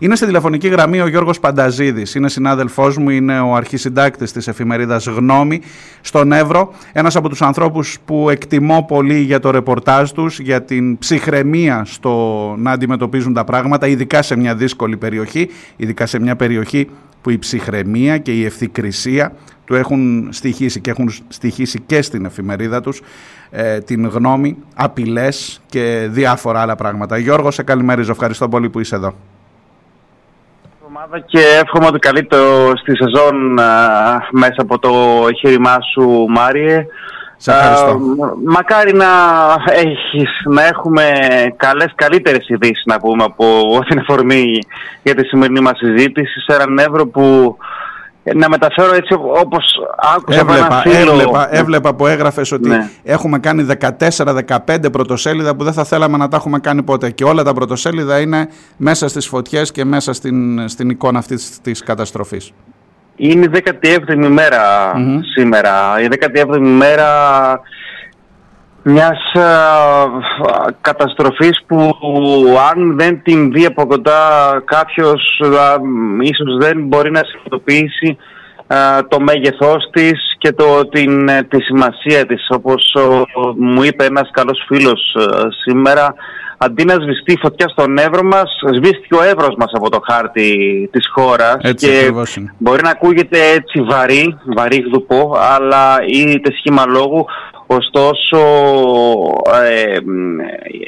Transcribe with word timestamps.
Είναι 0.00 0.16
στη 0.16 0.26
τηλεφωνική 0.26 0.68
γραμμή 0.68 1.00
ο 1.00 1.06
Γιώργος 1.06 1.40
Πανταζίδης, 1.40 2.14
είναι 2.14 2.28
συνάδελφός 2.28 2.96
μου, 2.96 3.10
είναι 3.10 3.40
ο 3.40 3.54
αρχισυντάκτης 3.54 4.32
της 4.32 4.48
εφημερίδας 4.48 5.06
Γνώμη 5.06 5.60
στον 6.00 6.32
Εύρο, 6.32 6.72
ένας 6.92 7.16
από 7.16 7.28
τους 7.28 7.42
ανθρώπους 7.42 7.98
που 8.04 8.30
εκτιμώ 8.30 8.84
πολύ 8.88 9.18
για 9.20 9.40
το 9.40 9.50
ρεπορτάζ 9.50 10.10
τους, 10.10 10.40
για 10.40 10.62
την 10.62 10.98
ψυχραιμία 10.98 11.84
στο 11.84 12.54
να 12.58 12.70
αντιμετωπίζουν 12.70 13.32
τα 13.32 13.44
πράγματα, 13.44 13.86
ειδικά 13.86 14.22
σε 14.22 14.36
μια 14.36 14.54
δύσκολη 14.54 14.96
περιοχή, 14.96 15.48
ειδικά 15.76 16.06
σε 16.06 16.18
μια 16.18 16.36
περιοχή 16.36 16.88
που 17.22 17.30
η 17.30 17.38
ψυχραιμία 17.38 18.18
και 18.18 18.32
η 18.32 18.44
ευθυκρισία 18.44 19.32
του 19.64 19.74
έχουν 19.74 20.28
στοιχήσει 20.30 20.80
και 20.80 20.90
έχουν 20.90 21.10
στοιχήσει 21.28 21.80
και 21.86 22.02
στην 22.02 22.24
εφημερίδα 22.24 22.80
τους 22.80 23.02
ε, 23.50 23.78
την 23.78 24.06
γνώμη, 24.06 24.56
απειλές 24.74 25.60
και 25.66 26.08
διάφορα 26.10 26.60
άλλα 26.60 26.76
πράγματα. 26.76 27.18
Γιώργο, 27.18 27.50
σε 27.50 27.62
καλημερίζω. 27.62 28.10
Ευχαριστώ 28.10 28.48
πολύ 28.48 28.70
που 28.70 28.80
είσαι 28.80 28.94
εδώ 28.94 29.14
και 31.26 31.40
εύχομαι 31.62 31.86
ότι 31.86 31.98
καλεί 31.98 32.28
στη 32.80 32.96
σεζόν 32.96 33.52
μέσα 34.30 34.56
από 34.56 34.78
το 34.78 34.90
εγχείρημά 35.28 35.78
σου 35.92 36.26
Μάριε. 36.28 36.86
Σε 37.36 37.50
ευχαριστώ. 37.50 38.00
μακάρι 38.44 38.92
να, 38.92 39.06
έχεις, 39.72 40.30
να 40.44 40.66
έχουμε 40.66 41.02
καλές, 41.56 41.92
καλύτερες 41.94 42.48
ειδήσεις 42.48 42.82
να 42.84 43.00
πούμε 43.00 43.24
από 43.24 43.78
την 43.88 43.98
εφορμή 43.98 44.58
για 45.02 45.14
τη 45.14 45.26
σημερινή 45.26 45.60
μας 45.60 45.78
συζήτηση 45.78 46.40
σε 46.40 46.54
έναν 46.54 46.78
Εύρο 46.78 47.06
που 47.06 47.56
να 48.34 48.48
μεταφέρω 48.48 48.94
έτσι 48.94 49.14
όπως 49.14 49.64
άκουσα 50.16 50.40
έβλεπα, 50.40 50.82
Έβλεπα, 50.84 51.54
έβλεπα 51.54 51.94
που 51.94 52.06
έγραφες 52.06 52.52
ότι 52.52 52.68
ναι. 52.68 52.88
έχουμε 53.04 53.38
κάνει 53.38 53.66
14-15 53.98 54.92
πρωτοσέλιδα 54.92 55.56
που 55.56 55.64
δεν 55.64 55.72
θα 55.72 55.84
θέλαμε 55.84 56.16
να 56.16 56.28
τα 56.28 56.36
έχουμε 56.36 56.58
κάνει 56.58 56.82
ποτέ 56.82 57.10
και 57.10 57.24
όλα 57.24 57.42
τα 57.42 57.52
πρωτοσέλιδα 57.52 58.20
είναι 58.20 58.48
μέσα 58.76 59.08
στις 59.08 59.26
φωτιές 59.26 59.72
και 59.72 59.84
μέσα 59.84 60.12
στην, 60.12 60.68
στην 60.68 60.90
εικόνα 60.90 61.18
αυτής 61.18 61.60
της 61.62 61.82
καταστροφής. 61.82 62.52
Είναι 63.16 63.44
η 63.44 63.50
17η 63.64 64.28
μέρα 64.28 64.92
σήμερα. 65.34 66.00
Η 66.00 66.08
17η 66.10 66.58
μέρα 66.58 67.10
μιας 68.88 69.32
α, 69.34 69.48
καταστροφής 70.80 71.60
που 71.66 71.94
αν 72.72 72.96
δεν 72.98 73.22
την 73.22 73.52
δει 73.52 73.64
από 73.64 73.86
κοντά 73.86 74.20
κάποιος 74.64 75.40
α, 75.42 75.76
ίσως 76.20 76.56
δεν 76.60 76.82
μπορεί 76.86 77.10
να 77.10 77.20
συνειδητοποιήσει 77.24 78.16
το 79.08 79.20
μέγεθός 79.20 79.90
της 79.92 80.12
και 80.38 80.52
το, 80.52 80.88
την, 80.88 81.28
ε, 81.28 81.42
τη 81.42 81.60
σημασία 81.60 82.26
της. 82.26 82.46
Όπως 82.48 82.96
μου 83.56 83.82
είπε 83.82 84.04
ένας 84.04 84.30
καλός 84.32 84.64
φίλος 84.66 85.16
σήμερα, 85.64 86.14
αντί 86.58 86.84
να 86.84 86.94
σβηστεί 86.94 87.32
η 87.32 87.38
φωτιά 87.42 87.68
στον 87.68 87.98
Εύρο 87.98 88.22
μας, 88.22 88.50
σβήστηκε 88.74 89.14
ο 89.14 89.22
Εύρος 89.22 89.54
μας 89.58 89.70
από 89.72 89.90
το 89.90 90.00
χάρτη 90.10 90.88
της 90.92 91.08
χώρας 91.14 91.56
και 91.74 92.12
μπορεί 92.58 92.82
να 92.82 92.90
ακούγεται 92.90 93.38
έτσι 93.54 93.82
βαρύ, 93.82 94.38
βαρύ 94.56 94.84
γδουπό, 94.88 95.36
αλλά 95.38 95.96
είτε 96.06 96.52
σχήμα 96.58 96.84
λόγου 96.86 97.26
ωστόσο 97.66 98.38
ε, 99.64 99.96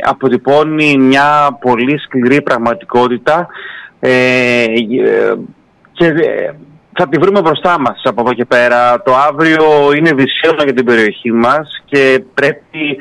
αποτυπώνει 0.05 0.97
μια 0.98 1.59
πολύ 1.61 1.98
σκληρή 1.98 2.43
πραγματικότητα 2.43 3.47
ε, 4.01 4.65
και 5.93 6.07
ε, 6.07 6.55
θα 6.93 7.09
τη 7.09 7.19
βρούμε 7.19 7.41
μπροστά 7.41 7.81
μας 7.81 8.01
από 8.05 8.20
εδώ 8.20 8.33
και 8.33 8.45
πέρα. 8.45 9.03
Το 9.03 9.15
αύριο 9.15 9.93
είναι 9.97 10.12
δυσίωνο 10.12 10.62
για 10.65 10.73
την 10.73 10.85
περιοχή 10.85 11.33
μας 11.33 11.83
και 11.85 12.25
πρέπει 12.35 12.97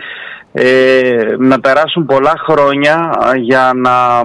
ε, 0.54 1.36
να 1.38 1.60
περάσουν 1.60 2.06
πολλά 2.06 2.34
χρόνια 2.48 3.12
για 3.40 3.72
να 3.76 4.22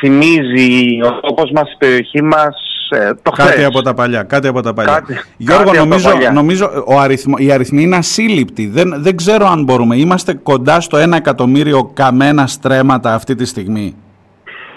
θυμίζει 0.00 1.00
ο 1.04 1.20
τόπος 1.20 1.50
μας, 1.54 1.72
η 1.72 1.76
περιοχή 1.78 2.22
μας 2.22 2.56
ε, 2.90 3.14
το 3.22 3.30
κάτι 3.30 3.64
από 3.64 3.82
τα 3.82 3.94
παλιά. 3.94 4.22
Κάτι 4.22 4.48
από 4.48 4.60
τα 4.60 4.72
παλιά. 4.72 4.92
Κάτι, 4.92 5.20
Γιώργο, 5.36 5.72
νομίζω, 5.72 6.10
νομίζω 6.32 6.84
ο 6.86 6.98
αριθμο, 6.98 7.34
οι 7.38 7.52
αριθμοί 7.52 7.82
είναι 7.82 7.96
ασύλληπτοι. 7.96 8.66
Δεν, 8.66 8.94
δεν 8.96 9.16
ξέρω 9.16 9.46
αν 9.46 9.64
μπορούμε. 9.64 9.96
Είμαστε 9.96 10.34
κοντά 10.34 10.80
στο 10.80 10.98
1 10.98 11.12
εκατομμύριο 11.12 11.90
καμένα 11.94 12.46
στρέμματα 12.46 13.14
αυτή 13.14 13.34
τη 13.34 13.44
στιγμή. 13.44 13.96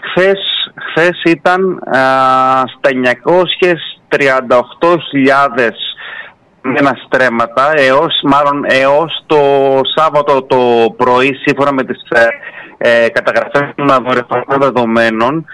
Χθες, 0.09 0.39
χθες 0.89 1.21
ήταν 1.23 1.79
α, 1.95 1.99
στα 2.67 2.89
938.000 5.57 5.71
μένα 6.61 6.97
στρέμματα 7.05 7.71
έως, 7.75 8.19
μάλλον 8.23 8.65
έως 8.67 9.23
το 9.25 9.38
Σάββατο 9.95 10.43
το 10.43 10.57
πρωί 10.97 11.33
σύμφωνα 11.45 11.73
με 11.73 11.83
τις 11.83 12.01
ε, 12.09 12.27
ε 12.77 13.09
καταγραφές 13.09 13.61
των 13.75 14.59
δεδομένων 14.59 15.45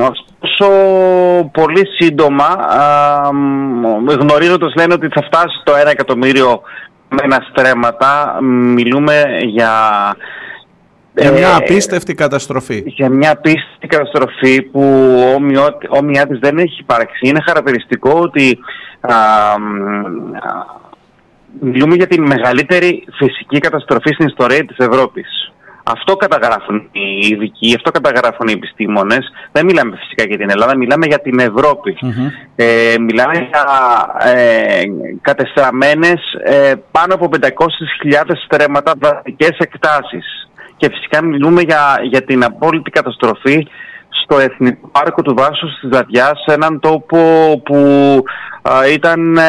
ωστόσο 0.00 0.70
πολύ 1.52 1.86
σύντομα 1.98 2.58
γνωρίζοντας 4.06 4.74
λένε 4.76 4.94
ότι 4.94 5.08
θα 5.08 5.22
φτάσει 5.22 5.60
το 5.64 5.72
1 5.72 5.86
εκατομμύριο 5.86 6.60
με 7.08 7.18
ένα 7.22 7.46
στρέμματα 7.50 8.38
μιλούμε 8.42 9.22
για 9.44 9.70
για 11.14 11.32
μια 11.32 11.48
ε, 11.48 11.54
απίστευτη 11.54 12.14
καταστροφή. 12.14 12.82
Για 12.86 13.08
μια 13.08 13.30
απίστευτη 13.30 13.86
καταστροφή 13.86 14.62
που 14.62 14.82
όμοιά 15.88 16.26
της 16.26 16.38
δεν 16.38 16.58
έχει 16.58 16.80
υπάρξει. 16.80 17.28
Είναι 17.28 17.42
χαρακτηριστικό 17.46 18.10
ότι 18.10 18.58
α, 19.00 19.14
μιλούμε 21.60 21.94
για 21.94 22.06
τη 22.06 22.20
μεγαλύτερη 22.20 23.04
φυσική 23.12 23.58
καταστροφή 23.58 24.12
στην 24.12 24.26
ιστορία 24.26 24.64
της 24.64 24.76
Ευρώπης. 24.76 25.51
Αυτό 25.84 26.16
καταγράφουν 26.16 26.88
οι 26.92 27.26
ειδικοί, 27.26 27.74
αυτό 27.76 27.90
καταγράφουν 27.90 28.48
οι 28.48 28.52
επιστήμονες. 28.52 29.32
Δεν 29.52 29.64
μιλάμε 29.64 29.96
φυσικά 29.96 30.24
για 30.24 30.38
την 30.38 30.50
Ελλάδα, 30.50 30.76
μιλάμε 30.76 31.06
για 31.06 31.20
την 31.20 31.38
ευρωπη 31.38 31.96
Ε, 32.56 32.94
μιλάμε 32.98 33.32
για 33.32 33.64
ε, 34.32 34.82
κατεστραμμένες 35.20 36.20
ε, 36.44 36.72
πάνω 36.90 37.14
από 37.14 37.28
500.000 37.40 37.48
στρέμματα 38.44 38.92
δασικές 38.98 39.56
εκτάσεις. 39.58 40.48
Και 40.76 40.88
φυσικά 40.90 41.24
μιλούμε 41.24 41.62
για, 41.62 42.00
για 42.02 42.22
την 42.24 42.44
απόλυτη 42.44 42.90
καταστροφή 42.90 43.66
στο 44.22 44.38
Εθνικό 44.38 44.88
Πάρκο 44.92 45.22
του 45.22 45.34
Βάσου 45.36 45.66
της 45.80 45.88
Δαδιάς, 45.90 46.44
έναν 46.46 46.80
τόπο 46.80 47.18
που 47.64 47.76
ήταν 48.92 49.36
ε, 49.36 49.42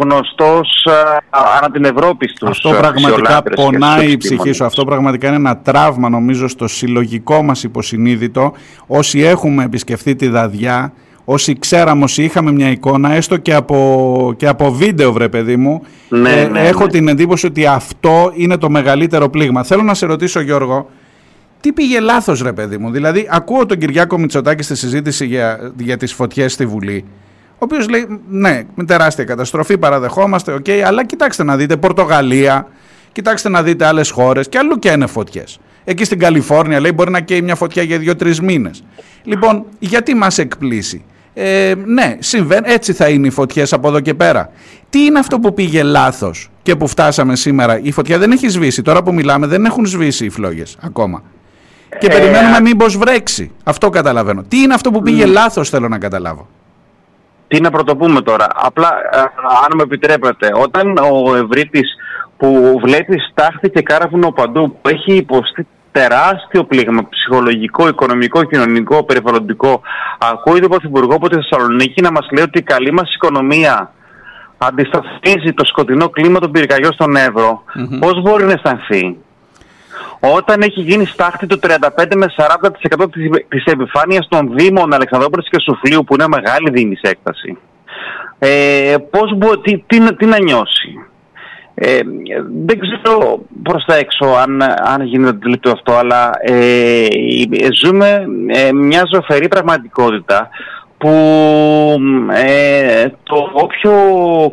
γνωστός 0.00 0.86
ανά 1.30 1.70
την 1.72 1.84
Ευρώπη 1.84 2.28
στους 2.28 2.48
Αυτό 2.48 2.70
πραγματικά 2.70 3.42
πονάει 3.42 4.10
η 4.10 4.16
ψυχή 4.16 4.52
σου. 4.52 4.64
Αυτό 4.64 4.84
πραγματικά 4.84 5.26
είναι 5.26 5.36
ένα 5.36 5.58
τραύμα 5.58 6.08
νομίζω 6.08 6.48
στο 6.48 6.68
συλλογικό 6.68 7.42
μας 7.42 7.62
υποσυνείδητο. 7.62 8.52
Όσοι 8.86 9.20
έχουμε 9.20 9.64
επισκεφθεί 9.64 10.16
τη 10.16 10.28
Δαδιά, 10.28 10.92
όσοι 11.24 11.58
ξέραμε, 11.58 12.04
όσοι 12.04 12.22
είχαμε 12.22 12.52
μια 12.52 12.70
εικόνα, 12.70 13.12
έστω 13.12 13.36
και 13.36 13.54
από, 13.54 14.34
και 14.36 14.46
από 14.46 14.70
βίντεο 14.72 15.12
βρε 15.12 15.28
παιδί 15.28 15.56
μου, 15.56 15.82
ναι, 16.08 16.30
ε, 16.30 16.48
ναι, 16.48 16.60
έχω 16.60 16.86
την 16.86 17.08
εντύπωση 17.08 17.46
ότι 17.46 17.66
αυτό 17.66 18.32
είναι 18.34 18.56
το 18.56 18.70
μεγαλύτερο 18.70 19.28
πλήγμα. 19.28 19.62
Θέλω 19.62 19.82
να 19.82 19.94
σε 19.94 20.06
ρωτήσω 20.06 20.40
Γιώργο, 20.40 20.90
τι 21.60 21.72
πήγε 21.72 22.00
λάθος, 22.00 22.42
ρε 22.42 22.52
παιδί 22.52 22.78
μου; 22.78 22.90
Δηλαδή, 22.90 23.28
ακούω 23.30 23.66
τον 23.66 23.78
Κυριάκο 23.78 24.18
Μητσοτάκη 24.18 24.62
στη 24.62 24.76
συζήτηση 24.76 25.26
για, 25.26 25.72
για 25.78 25.96
τις 25.96 26.12
φωτιές 26.12 26.52
στη 26.52 26.66
Βουλή. 26.66 27.04
Ο 27.52 27.56
οποίος 27.58 27.88
λέει, 27.88 28.20
ναι, 28.28 28.62
με 28.74 28.84
τεράστια 28.84 29.24
καταστροφή, 29.24 29.78
παραδεχόμαστε, 29.78 30.52
οκ, 30.52 30.64
okay, 30.66 30.80
αλλά 30.86 31.04
κοιτάξτε 31.04 31.42
να 31.42 31.56
δείτε 31.56 31.76
Πορτογαλία, 31.76 32.68
κοιτάξτε 33.12 33.48
να 33.48 33.62
δείτε 33.62 33.86
άλλες 33.86 34.10
χώρες 34.10 34.48
και 34.48 34.58
αλλού 34.58 34.78
και 34.78 34.90
είναι 34.90 35.06
φωτιές. 35.06 35.58
Εκεί 35.84 36.04
στην 36.04 36.18
Καλιφόρνια 36.18 36.80
λέει 36.80 36.92
μπορεί 36.94 37.10
να 37.10 37.20
καίει 37.20 37.42
μια 37.42 37.54
φωτιά 37.54 37.82
για 37.82 37.98
δύο-τρεις 37.98 38.40
μήνες. 38.40 38.84
Λοιπόν, 39.22 39.64
γιατί 39.78 40.14
μας 40.14 40.38
εκπλήσσει; 40.38 41.04
Ε, 41.34 41.74
ναι, 41.84 42.16
συμβαίνει, 42.18 42.72
έτσι 42.72 42.92
θα 42.92 43.08
είναι 43.08 43.26
οι 43.26 43.30
φωτιές 43.30 43.72
από 43.72 43.88
εδώ 43.88 44.00
και 44.00 44.14
πέρα. 44.14 44.50
Τι 44.90 45.04
είναι 45.04 45.18
αυτό 45.18 45.38
που 45.38 45.54
πήγε 45.54 45.82
λάθος 45.82 46.50
και 46.62 46.76
που 46.76 46.86
φτάσαμε 46.86 47.36
σήμερα; 47.36 47.80
Η 47.82 47.92
φωτιά 47.92 48.18
δεν 48.18 48.32
έχει 48.32 48.48
σβήσει. 48.48 48.82
Τώρα 48.82 49.02
που 49.02 49.14
μιλάμε 49.14 49.46
δεν 49.46 49.64
έχουν 49.64 49.86
σβήσει 49.86 50.24
οι 50.24 50.30
φλόγες 50.30 50.76
ακόμα 50.80 51.22
και 51.98 52.06
ε, 52.06 52.08
περιμένουμε 52.08 52.60
μήπως 52.60 52.96
βρέξει. 52.96 53.52
Αυτό 53.64 53.90
καταλαβαίνω. 53.90 54.42
Τι 54.42 54.62
είναι 54.62 54.74
αυτό 54.74 54.90
που 54.90 55.02
πήγε 55.02 55.24
mm. 55.24 55.32
λάθος 55.32 55.68
θέλω 55.68 55.88
να 55.88 55.98
καταλάβω. 55.98 56.48
Τι 57.48 57.60
να 57.60 57.70
πρωτοπούμε 57.70 58.20
τώρα. 58.20 58.46
Απλά, 58.54 58.88
ε, 59.12 59.18
αν 59.64 59.76
με 59.76 59.82
επιτρέπετε, 59.82 60.50
όταν 60.62 60.96
ο 60.96 61.36
Ευρύτης 61.36 61.94
που 62.36 62.78
βλέπει 62.82 63.18
στάχτη 63.30 63.70
και 63.70 63.82
κάραβουνο 63.82 64.32
παντού, 64.32 64.78
που 64.82 64.88
έχει 64.88 65.16
υποστεί 65.16 65.66
τεράστιο 65.92 66.64
πλήγμα 66.64 67.08
ψυχολογικό, 67.08 67.88
οικονομικό, 67.88 68.44
κοινωνικό, 68.44 69.04
περιβαλλοντικό, 69.04 69.80
ακούει 70.18 70.60
τον 70.60 70.70
Πρωθυπουργό 70.70 71.14
από 71.14 71.28
τη 71.28 71.34
Θεσσαλονίκη 71.34 72.02
να 72.02 72.10
μας 72.10 72.26
λέει 72.32 72.44
ότι 72.44 72.58
η 72.58 72.62
καλή 72.62 72.92
μας 72.92 73.14
οικονομία 73.14 73.92
αντισταθμίζει 74.58 75.52
το 75.54 75.64
σκοτεινό 75.64 76.08
κλίμα 76.08 76.38
των 76.38 76.50
πυρκαγιών 76.50 76.92
στον 76.92 77.16
Εύρο. 77.16 77.62
Mm-hmm. 77.66 77.98
Πώς 78.00 78.22
μπορεί 78.22 78.44
να 78.44 78.52
αισθανθεί; 78.52 79.16
Όταν 80.20 80.60
έχει 80.60 80.80
γίνει 80.80 81.04
στάχτη 81.04 81.46
το 81.46 81.58
35 81.62 82.14
με 82.16 82.26
40% 82.36 83.06
της 83.48 83.64
επιφάνειας 83.64 84.28
των 84.28 84.54
Δήμων 84.54 84.92
Αλεξανδρόπολης 84.92 85.48
και 85.48 85.60
Σουφλίου 85.60 86.04
που 86.04 86.14
είναι 86.14 86.28
μεγάλη 86.28 86.70
δήμη 86.70 86.96
έκταση. 87.00 87.58
Ε, 88.38 88.96
πώς 89.10 89.36
μπο, 89.36 89.58
τι, 89.58 89.84
τι, 89.86 90.14
τι, 90.16 90.26
να 90.26 90.42
νιώσει; 90.42 90.88
Ε, 91.74 92.00
δεν 92.66 92.78
ξέρω 92.78 93.40
προς 93.62 93.84
τα 93.84 93.94
έξω 93.94 94.26
αν, 94.26 94.62
αν 94.62 95.02
γίνεται 95.02 95.30
αντιληπτό 95.30 95.70
αυτό, 95.70 95.92
αλλά 95.92 96.30
ε, 96.40 97.06
ζούμε 97.84 98.26
ε, 98.46 98.72
μια 98.72 99.02
ζωφερή 99.14 99.48
πραγματικότητα 99.48 100.48
που 100.98 101.08
ε, 102.32 103.06
το 103.22 103.50
όποιο 103.52 103.92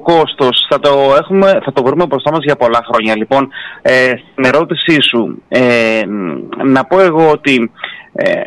κόστος 0.04 0.66
θα 0.70 0.80
το, 0.80 1.16
έχουμε, 1.20 1.60
θα 1.64 1.74
το 1.74 1.84
βρούμε 1.84 2.06
μπροστά 2.06 2.32
μας 2.32 2.44
για 2.44 2.56
πολλά 2.56 2.82
χρόνια. 2.88 3.16
Λοιπόν, 3.16 3.50
ε, 3.82 4.12
στην 4.32 4.46
ερώτησή 4.46 4.98
σου, 5.02 5.42
ε, 5.48 6.02
να 6.64 6.86
πω 6.86 7.02
εγώ 7.02 7.30
ότι 7.30 7.72
ε, 8.14 8.42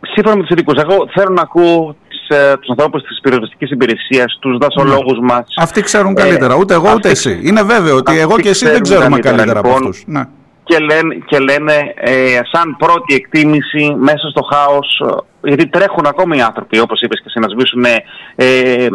σύμφωνα 0.00 0.36
με 0.36 0.42
τους 0.42 0.50
ειδικούς, 0.50 0.82
εγώ 0.82 1.08
θέλω 1.14 1.32
να 1.34 1.42
ακούω 1.42 1.96
ε, 2.28 2.56
τους 2.56 2.68
ανθρώπους 2.68 3.02
της 3.02 3.20
πυροσβεστικής 3.22 3.70
υπηρεσίας, 3.70 4.38
τους 4.40 4.58
δασολόγους 4.58 5.18
ναι. 5.18 5.26
μας. 5.26 5.46
Αυτοί 5.56 5.80
ξέρουν 5.80 6.14
καλύτερα, 6.14 6.56
ούτε 6.56 6.74
εγώ 6.74 6.92
ούτε 6.94 7.10
εσύ. 7.10 7.40
Είναι 7.42 7.62
βέβαιο 7.62 7.96
ότι 7.96 8.18
εγώ 8.18 8.38
και 8.38 8.48
εσύ 8.48 8.64
δεν 8.68 8.82
ξέρουμε 8.82 9.18
καλύτερα, 9.18 9.36
καλύτερα 9.36 9.60
λοιπόν, 9.60 9.76
από 9.76 9.80
αυτούς. 9.80 10.04
Ναι 10.06 10.24
και 10.68 10.78
λένε, 10.78 11.14
και 11.26 11.38
λένε 11.38 11.92
ε, 11.94 12.40
σαν 12.52 12.76
πρώτη 12.78 13.14
εκτίμηση 13.14 13.94
μέσα 13.98 14.28
στο 14.28 14.42
χάος, 14.42 15.02
ε, 15.42 15.48
γιατί 15.48 15.66
τρέχουν 15.66 16.06
ακόμη 16.06 16.36
οι 16.36 16.40
άνθρωποι, 16.40 16.78
όπως 16.78 17.00
είπες 17.00 17.18
και 17.18 17.26
εσύ, 17.26 17.38
να 17.38 17.48
σβήσουν 17.48 17.84
ε, 17.84 18.04
ε, 18.34 18.88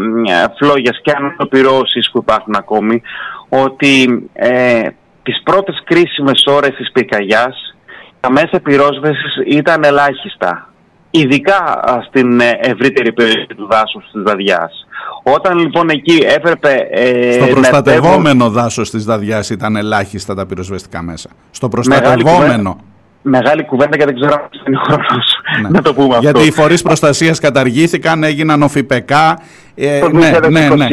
φλόγες 0.57 0.99
και 1.03 1.13
ανθρωπυρώσεις 1.17 2.09
που 2.11 2.17
υπάρχουν 2.17 2.55
ακόμη, 2.55 3.01
ότι 3.49 4.29
ε, 4.33 4.87
τις 5.23 5.41
πρώτες 5.43 5.81
κρίσιμες 5.85 6.43
ώρες 6.45 6.75
της 6.75 6.91
πυρκαγιάς 6.91 7.75
τα 8.19 8.31
μέσα 8.31 8.59
πυρόσβεσης 8.63 9.33
ήταν 9.45 9.83
ελάχιστα, 9.83 10.69
ειδικά 11.11 11.83
στην 12.07 12.39
ευρύτερη 12.61 13.13
περιοχή 13.13 13.55
του 13.55 13.67
δάσους 13.71 14.03
της 14.11 14.21
Δαδιάς. 14.21 14.87
Όταν 15.23 15.57
λοιπόν 15.57 15.89
εκεί 15.89 16.23
έπρεπε. 16.35 16.87
Ε, 16.91 17.31
στο 17.31 17.45
προστατευόμενο 17.45 18.49
δάσος 18.49 18.89
της 18.89 19.05
Δαδιά 19.05 19.43
ήταν 19.51 19.75
ελάχιστα 19.75 20.35
τα 20.35 20.45
πυροσβεστικά 20.45 21.01
μέσα. 21.01 21.29
Στο 21.51 21.69
προστατευόμενο. 21.69 22.77
Μεγάλη 23.23 23.65
κουβέντα 23.65 23.97
και 23.97 24.05
δεν 24.05 24.15
ξέρω 24.15 24.33
αν 24.33 24.49
είναι 24.67 24.77
χρόνος 24.83 25.41
ναι. 25.61 25.69
να 25.77 25.81
το 25.81 25.93
πούμε 25.93 26.15
αυτό. 26.15 26.19
Γιατί 26.19 26.47
οι 26.47 26.51
φορείς 26.51 26.81
προστασίας 26.81 27.39
καταργήθηκαν, 27.39 28.23
έγιναν 28.23 28.61
οφηπεκά. 28.61 29.39
Ε, 29.75 30.01
ναι, 30.11 30.31
ναι, 30.49 30.75
ναι, 30.75 30.87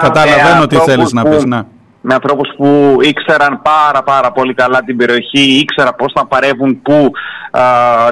Καταλαβαίνω 0.00 0.66
τι 0.66 0.76
θέλεις 0.76 1.12
να 1.12 1.24
πεις. 1.24 1.44
Ναι 1.44 1.60
με 2.06 2.14
ανθρώπους 2.14 2.48
που 2.56 2.98
ήξεραν 3.00 3.62
πάρα 3.62 4.02
πάρα 4.02 4.32
πολύ 4.32 4.54
καλά 4.54 4.82
την 4.84 4.96
περιοχή, 4.96 5.40
ήξερα 5.40 5.92
πώς 5.94 6.12
να 6.14 6.26
παρεύουν, 6.26 6.82
πού, 6.82 7.10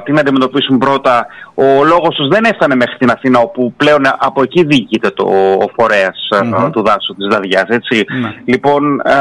τι 0.04 0.12
να 0.12 0.20
αντιμετωπίσουν 0.20 0.78
πρώτα. 0.78 1.26
Ο 1.54 1.84
λόγος 1.84 2.14
τους 2.14 2.28
δεν 2.28 2.44
έφτανε 2.44 2.74
μέχρι 2.74 2.96
την 2.96 3.10
Αθήνα, 3.10 3.38
όπου 3.38 3.72
πλέον 3.76 4.02
από 4.18 4.42
εκεί 4.42 4.64
διοικείται 4.64 5.10
το, 5.10 5.24
ο 5.64 5.66
φορεας 5.76 6.28
του 6.72 6.82
δάσου 6.82 7.14
της 7.14 7.26
Δαδιάς, 7.30 7.68
έτσι. 7.68 8.04
Ναι. 8.20 8.34
Λοιπόν, 8.44 9.00
α, 9.00 9.18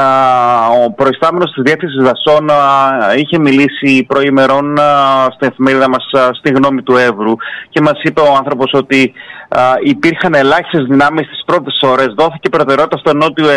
ο 0.86 0.92
προϊστάμενος 0.92 1.52
της 1.52 1.64
Διεύθυνσης 1.64 2.04
Δασών 2.04 2.50
είχε 3.18 3.40
μιλήσει 3.40 4.06
προημερών 4.08 4.78
στην 5.34 5.48
εφημερίδα 5.48 5.90
μας 5.90 6.04
στη 6.38 6.50
γνώμη 6.52 6.82
του 6.82 6.96
Εύρου 6.98 7.36
και 7.70 7.82
μας 7.82 8.00
είπε 8.02 8.22
ο 8.22 8.36
άνθρωπος 8.38 8.72
ότι 8.74 9.14
υπήρχαν 9.84 10.34
ελάχιστες 10.34 10.86
δυνάμεις 10.86 11.26
στις 11.26 11.44
πρώτες 11.46 11.80
ώρες, 11.82 12.14
δόθηκε 12.18 12.50
προτεραιότητα 12.50 12.98
στο 12.98 13.14
Νότιο 13.14 13.50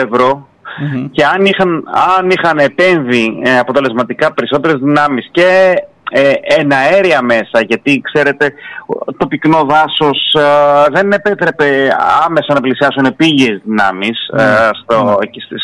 Εύρω, 0.82 1.08
και 1.10 1.24
αν 1.24 1.44
είχαν, 1.44 1.84
αν 2.18 2.30
είχαν 2.30 2.58
επέμβει 2.58 3.40
ε, 3.44 3.58
αποτελεσματικά 3.58 4.32
περισσότερες 4.32 4.80
δυνάμεις 4.80 5.28
και 5.30 5.74
ε, 6.10 6.32
εναέρια 6.42 7.22
μέσα, 7.22 7.60
γιατί 7.66 8.00
ξέρετε 8.04 8.52
το 9.16 9.26
πυκνό 9.26 9.64
δάσος 9.64 10.34
ε, 10.34 10.90
δεν 10.90 11.12
επέτρεπε 11.12 11.96
άμεσα 12.26 12.54
να 12.54 12.60
πλησιάσουν 12.60 13.04
επίγειες 13.04 13.60
δυνάμεις 13.64 14.28
ε, 14.28 14.70
στο, 14.82 15.18
εκεί 15.20 15.40
στις 15.40 15.62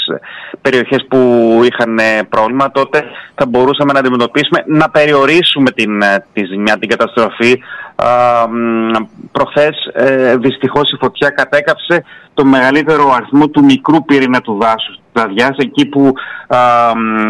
περιοχές 0.60 1.06
που 1.08 1.18
είχαν 1.64 1.98
πρόβλημα, 2.28 2.70
τότε 2.70 3.04
θα 3.34 3.46
μπορούσαμε 3.46 3.92
να 3.92 3.98
αντιμετωπίσουμε, 3.98 4.64
να 4.66 4.90
περιορίσουμε 4.90 5.70
την, 5.70 6.02
τη 6.32 6.44
ζημιά, 6.44 6.78
την 6.78 6.88
καταστροφή. 6.88 7.62
Προχθές 9.32 9.76
δυστυχώς 10.38 10.90
η 10.92 10.96
φωτιά 11.00 11.28
κατέκαψε 11.28 12.04
το 12.34 12.44
μεγαλύτερο 12.44 13.12
αριθμό 13.12 13.48
του 13.48 13.64
μικρού 13.64 14.04
πυρήνα 14.04 14.40
του 14.40 14.58
δάσους 14.60 15.00
Δαδιάς, 15.20 15.56
εκεί 15.56 15.86
που 15.86 16.12
α, 16.48 16.58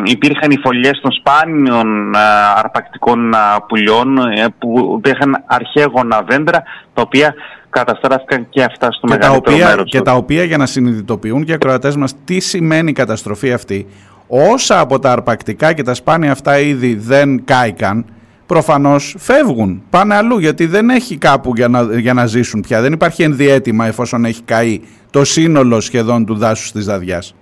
υπήρχαν 0.05 0.51
οι 0.51 0.59
φωλιές 0.63 1.01
των 1.01 1.13
σπάνιων 1.13 2.15
αρπακτικών 2.57 3.35
πουλιών 3.69 4.19
ε, 4.19 4.47
που 4.59 4.95
υπήρχαν 4.99 5.45
αρχαίγωνα 5.47 6.23
δέντρα 6.29 6.63
τα 6.95 7.03
οποία 7.03 7.35
καταστράφηκαν 7.71 8.47
και 8.49 8.63
αυτά 8.63 8.93
στο 8.93 9.07
και 9.07 9.13
μεγαλύτερο 9.13 9.57
τα 9.57 9.67
μέρος. 9.67 9.91
Και 9.91 10.01
τα 10.01 10.15
οποία 10.15 10.45
για 10.45 10.57
να 10.57 10.67
συνειδητοποιούν 10.67 11.45
και 11.45 11.51
οι 11.51 11.55
ακροατές 11.55 11.97
μας 11.97 12.15
τι 12.25 12.41
σημαίνει 12.41 12.91
η 12.91 12.93
καταστροφή 12.93 13.53
αυτή 13.53 13.87
όσα 14.31 14.81
από 14.81 14.99
τα 14.99 15.13
αρπακτικά 15.13 15.73
και 15.73 15.83
τα 15.83 15.95
σπάνια 15.95 16.33
αυτά 16.33 16.59
είδη 16.59 16.95
δεν 16.95 17.45
κάηκαν 17.45 18.05
προφανώς 18.47 19.15
φεύγουν, 19.19 19.83
πάνε 19.91 20.15
αλλού 20.15 20.39
γιατί 20.39 20.67
δεν 20.67 20.91
έχει 20.91 21.17
κάπου 21.17 21.53
για 21.57 21.69
να, 21.69 21.83
για 21.83 22.15
να 22.15 22.27
ζήσουν 22.27 22.61
πια. 22.61 22.81
Δεν 22.81 22.93
υπάρχει 22.93 23.23
ενδιέτημα 23.23 23.87
εφόσον 23.87 24.25
έχει 24.25 24.43
καεί 24.43 24.81
το 25.11 25.25
σύνολο 25.25 25.81
σχεδόν 25.81 26.25
του 26.25 26.35
δάσους 26.35 26.73
της 26.73 26.85
Δαδιάς. 26.85 27.35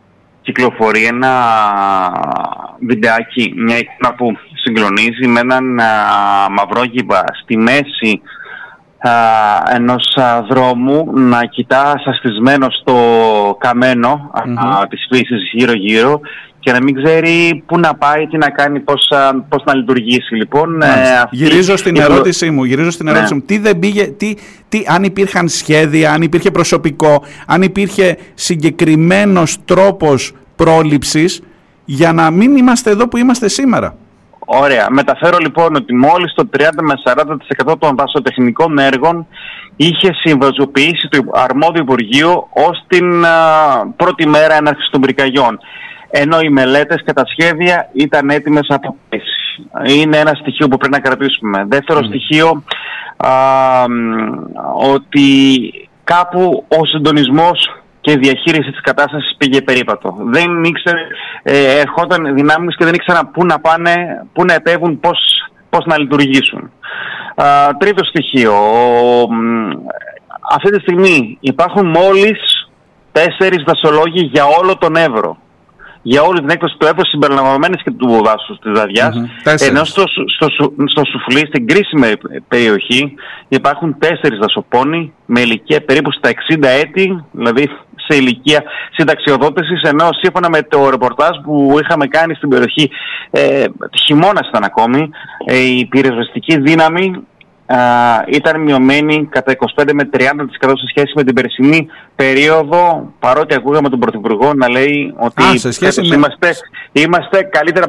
Κυκλοφορεί 0.49 1.05
ένα 1.05 1.33
βιντεάκι, 2.81 3.53
μια 3.57 3.79
εικόνα 3.79 4.15
που 4.15 4.37
συγκλονίζει 4.63 5.27
με 5.27 5.41
έναν 5.41 5.65
μαυρόγυβα 6.51 7.25
στη 7.43 7.57
μέση 7.57 8.23
α, 8.99 9.13
ενός 9.75 10.17
δρόμου 10.49 11.11
να 11.13 11.45
κοιτάς 11.45 12.03
σαστισμένο 12.03 12.67
στο 12.71 12.95
καμένο 13.61 14.31
mm-hmm. 14.35 14.85
της 14.89 15.07
φύσης 15.11 15.51
γύρω-γύρω 15.53 16.21
και 16.69 16.75
να 16.75 16.83
μην 16.83 16.95
ξέρει 16.95 17.63
πού 17.67 17.79
να 17.79 17.95
πάει, 17.95 18.27
τι 18.27 18.37
να 18.37 18.51
κάνει, 18.51 18.81
πώς, 18.81 19.13
πώς 19.49 19.63
να 19.65 19.75
λειτουργήσει. 19.75 20.35
Λοιπόν, 20.35 20.83
ε, 20.83 20.89
γυρίζω 21.31 21.77
στην 21.77 21.97
ερώτησή 21.97 22.51
μου, 22.51 22.65
γυρίζω 22.65 22.91
στην 22.91 23.09
ερώτησή 23.09 23.35
ναι. 23.35 23.39
μου. 23.39 23.45
Τι 23.47 23.59
δεν 23.59 23.79
πήγε, 23.79 24.07
τι, 24.07 24.35
τι, 24.69 24.83
αν 24.87 25.03
υπήρχαν 25.03 25.49
σχέδια, 25.49 26.13
αν 26.13 26.23
υπήρχε 26.23 26.51
προσωπικό, 26.51 27.25
αν 27.47 27.63
υπήρχε 27.63 28.17
συγκεκριμένος 28.35 29.57
τρόπος 29.65 30.33
πρόληψης 30.57 31.43
για 31.85 32.13
να 32.13 32.31
μην 32.31 32.57
είμαστε 32.57 32.91
εδώ 32.91 33.09
που 33.09 33.17
είμαστε 33.17 33.49
σήμερα; 33.49 33.97
Ωραία. 34.39 34.87
Μεταφέρω 34.91 35.39
λοιπόν 35.41 35.75
ότι 35.75 35.95
μόλις 35.95 36.35
το 36.35 36.49
30 36.57 36.61
με 36.81 36.95
40% 37.71 37.79
των 37.79 37.97
δασοτεχνικών 37.97 38.79
έργων 38.79 39.27
είχε 39.77 40.13
συμβαζοποιήσει 40.13 41.09
το 41.11 41.19
αρμόδιο 41.33 41.83
Υπουργείο 41.83 42.49
ως 42.53 42.85
την 42.87 43.25
πρώτη 43.97 44.27
μέρα 44.27 44.55
έναρξης 44.55 44.91
των 44.91 45.01
πυρκαγιών 45.01 45.59
ενώ 46.11 46.41
οι 46.41 46.49
μελέτες 46.49 47.03
και 47.05 47.13
τα 47.13 47.25
σχέδια 47.27 47.89
ήταν 47.93 48.31
έτοιμες 48.31 48.67
από 48.69 48.97
πέσει. 49.09 49.69
Είναι 50.01 50.17
ένα 50.17 50.35
στοιχείο 50.35 50.69
που 50.69 50.77
πρέπει 50.77 50.95
να 50.95 51.01
κρατήσουμε. 51.01 51.65
Δεύτερο 51.69 52.03
στοιχείο, 52.05 52.63
α, 53.17 53.33
ότι 54.93 55.73
κάπου 56.05 56.65
ο 56.69 56.87
συντονισμός 56.87 57.83
και 58.01 58.11
η 58.11 58.17
διαχείριση 58.17 58.71
της 58.71 58.81
κατάστασης 58.81 59.35
πήγε 59.39 59.63
περίπατο. 59.63 60.17
Δεν 60.21 60.65
ήξερε, 60.65 61.01
ε, 61.43 61.81
ερχόταν 61.81 62.35
δυνάμεις 62.35 62.77
και 62.77 62.85
δεν 62.85 62.95
ήξεραν 62.95 63.31
πού 63.31 63.45
να 63.45 63.61
πάνε, 63.61 63.95
πού 64.33 64.45
να 64.45 64.55
επέβουν, 64.55 65.01
πώς, 65.01 65.19
πώς 65.71 65.85
να 65.85 65.99
λειτουργήσουν. 65.99 66.71
Α, 67.35 67.77
τρίτο 67.79 68.05
στοιχείο, 68.05 68.55
αυτή 70.55 70.71
τη 70.71 70.81
στιγμή 70.81 71.39
υπάρχουν 71.41 71.87
μόλις 71.87 72.69
τέσσερις 73.13 73.65
δασολόγοι 73.67 74.31
για 74.33 74.45
όλο 74.45 74.77
τον 74.77 74.97
Εύρο 74.97 75.37
για 76.11 76.23
όλη 76.23 76.39
την 76.39 76.51
έκδοση 76.51 76.77
του 76.79 76.87
έδωσης 76.87 77.11
συμπεριλαμβανομένης 77.11 77.83
και 77.83 77.91
του 77.91 78.23
δάσους 78.25 78.59
της 78.59 78.73
Δαδιάς, 78.73 79.17
ενώ 79.69 79.85
στο, 79.85 80.03
στο, 80.37 80.47
στο, 80.87 81.03
Σουφλί, 81.05 81.47
στην 81.47 81.67
κρίσιμη 81.67 82.13
περιοχή, 82.49 83.15
υπάρχουν 83.49 83.97
τέσσερις 83.99 84.39
δασοπόνοι 84.39 85.13
με 85.27 85.41
ηλικία 85.41 85.85
περίπου 85.85 86.13
στα 86.13 86.31
60 86.31 86.65
έτη, 86.83 87.25
δηλαδή 87.31 87.71
σε 88.07 88.17
ηλικία 88.17 88.63
συνταξιοδότησης, 88.93 89.83
ενώ 89.83 90.09
σύμφωνα 90.23 90.49
με 90.49 90.63
το 90.63 90.91
ρεπορτάζ 90.91 91.37
που 91.45 91.79
είχαμε 91.83 92.07
κάνει 92.07 92.35
στην 92.35 92.49
περιοχή, 92.49 92.91
ε, 93.31 93.65
χειμώνας 94.05 94.49
ήταν 94.49 94.65
ακόμη, 94.65 95.11
ε, 95.45 95.57
η 95.59 95.87
πυροσβεστική 95.87 96.61
δύναμη 96.61 97.13
ήταν 98.29 98.61
μειωμένη 98.61 99.29
κατά 99.31 99.57
25 99.77 99.91
με 99.93 100.09
30% 100.13 100.19
σε 100.61 100.87
σχέση 100.89 101.13
με 101.15 101.25
την 101.25 101.35
περσινή 101.35 101.87
περίοδο, 102.17 103.13
παρότι 103.19 103.55
ακούγαμε 103.55 103.89
τον 103.89 103.99
Πρωθυπουργό 103.99 104.55
να 104.55 104.69
λέει 104.69 105.15
ότι 105.17 105.43
Α, 105.43 105.59
σε 105.59 105.71
σχέση 105.71 106.01
με... 106.01 106.15
είμαστε, 106.15 106.55
είμαστε 106.93 107.43
καλύτερα 107.43 107.87